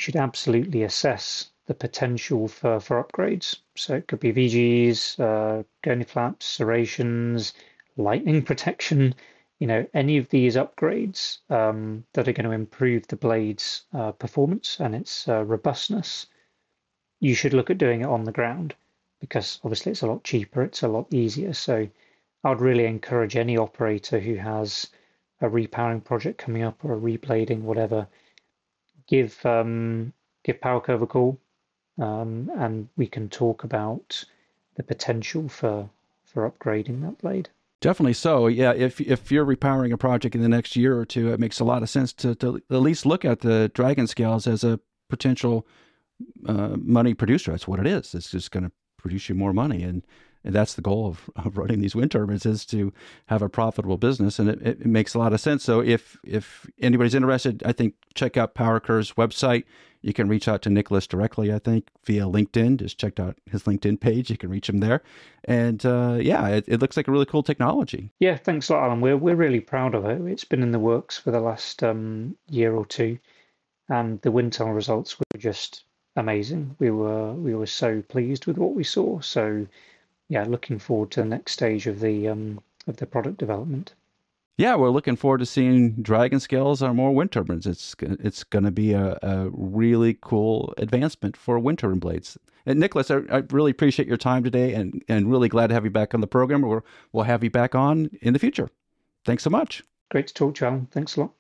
[0.01, 3.57] should absolutely assess the potential for, for upgrades.
[3.77, 7.53] So it could be VGs, uh, gurney flaps, serrations,
[7.97, 9.15] lightning protection
[9.61, 14.11] you know, any of these upgrades um, that are going to improve the blade's uh,
[14.11, 16.27] performance and its uh, robustness,
[17.21, 18.75] you should look at doing it on the ground
[19.21, 21.53] because obviously it's a lot cheaper, it's a lot easier.
[21.53, 21.87] So
[22.43, 24.89] I would really encourage any operator who has
[25.43, 28.09] a repowering project coming up or a reblading, whatever,
[29.11, 30.13] give um,
[30.45, 31.39] give PowerCurve a call,
[31.99, 34.25] um, and we can talk about
[34.77, 35.91] the potential for
[36.25, 37.51] for upgrading that blade.
[37.81, 38.47] Definitely so.
[38.47, 41.61] Yeah, if if you're repowering a project in the next year or two, it makes
[41.61, 44.79] a lot of sense to, to at least look at the Dragon scales as a
[45.09, 45.67] potential
[46.47, 47.51] uh, money producer.
[47.51, 48.15] That's what it is.
[48.15, 50.03] It's just going to produce you more money, and,
[50.45, 52.93] and that's the goal of, of running these wind turbines is to
[53.27, 55.65] have a profitable business, and it, it makes a lot of sense.
[55.65, 59.65] So if if anybody's interested, I think check out PowerCurve's website.
[60.03, 62.79] You can reach out to Nicholas directly, I think, via LinkedIn.
[62.79, 64.31] Just check out his LinkedIn page.
[64.31, 65.03] You can reach him there.
[65.45, 68.11] And uh, yeah, it, it, looks like a really cool technology.
[68.19, 69.03] Yeah, thanks a lot, Allen.
[69.03, 70.23] We're, we're really proud of it.
[70.23, 73.19] It's been in the works for the last um, year or two.
[73.91, 75.85] And the wind tunnel results were just
[76.17, 76.77] amazing.
[76.79, 79.21] We were we were so pleased with what we saw.
[79.21, 79.67] So
[80.31, 83.93] yeah, looking forward to the next stage of the um, of the product development
[84.61, 87.67] yeah, we're looking forward to seeing Dragon scales on more wind turbines.
[87.67, 92.37] It's it's going to be a, a, really cool advancement for wind turbine blades.
[92.67, 95.85] And Nicholas, I, I, really appreciate your time today, and and really glad to have
[95.85, 96.63] you back on the program.
[96.63, 98.69] Or we'll have you back on in the future.
[99.25, 99.83] Thanks so much.
[100.11, 100.89] Great to talk to you, Allen.
[100.91, 101.33] Thanks a lot.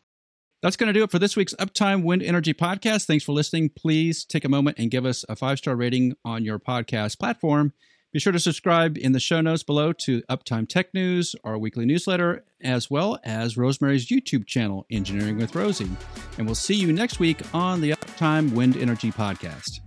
[0.63, 3.05] That's going to do it for this week's Uptime Wind Energy Podcast.
[3.05, 3.69] Thanks for listening.
[3.69, 7.75] Please take a moment and give us a five star rating on your podcast platform.
[8.13, 11.87] Be sure to subscribe in the show notes below to Uptime Tech News, our weekly
[11.87, 15.89] newsletter, as well as Rosemary's YouTube channel, Engineering with Rosie.
[16.37, 19.79] And we'll see you next week on the Uptime Wind Energy Podcast.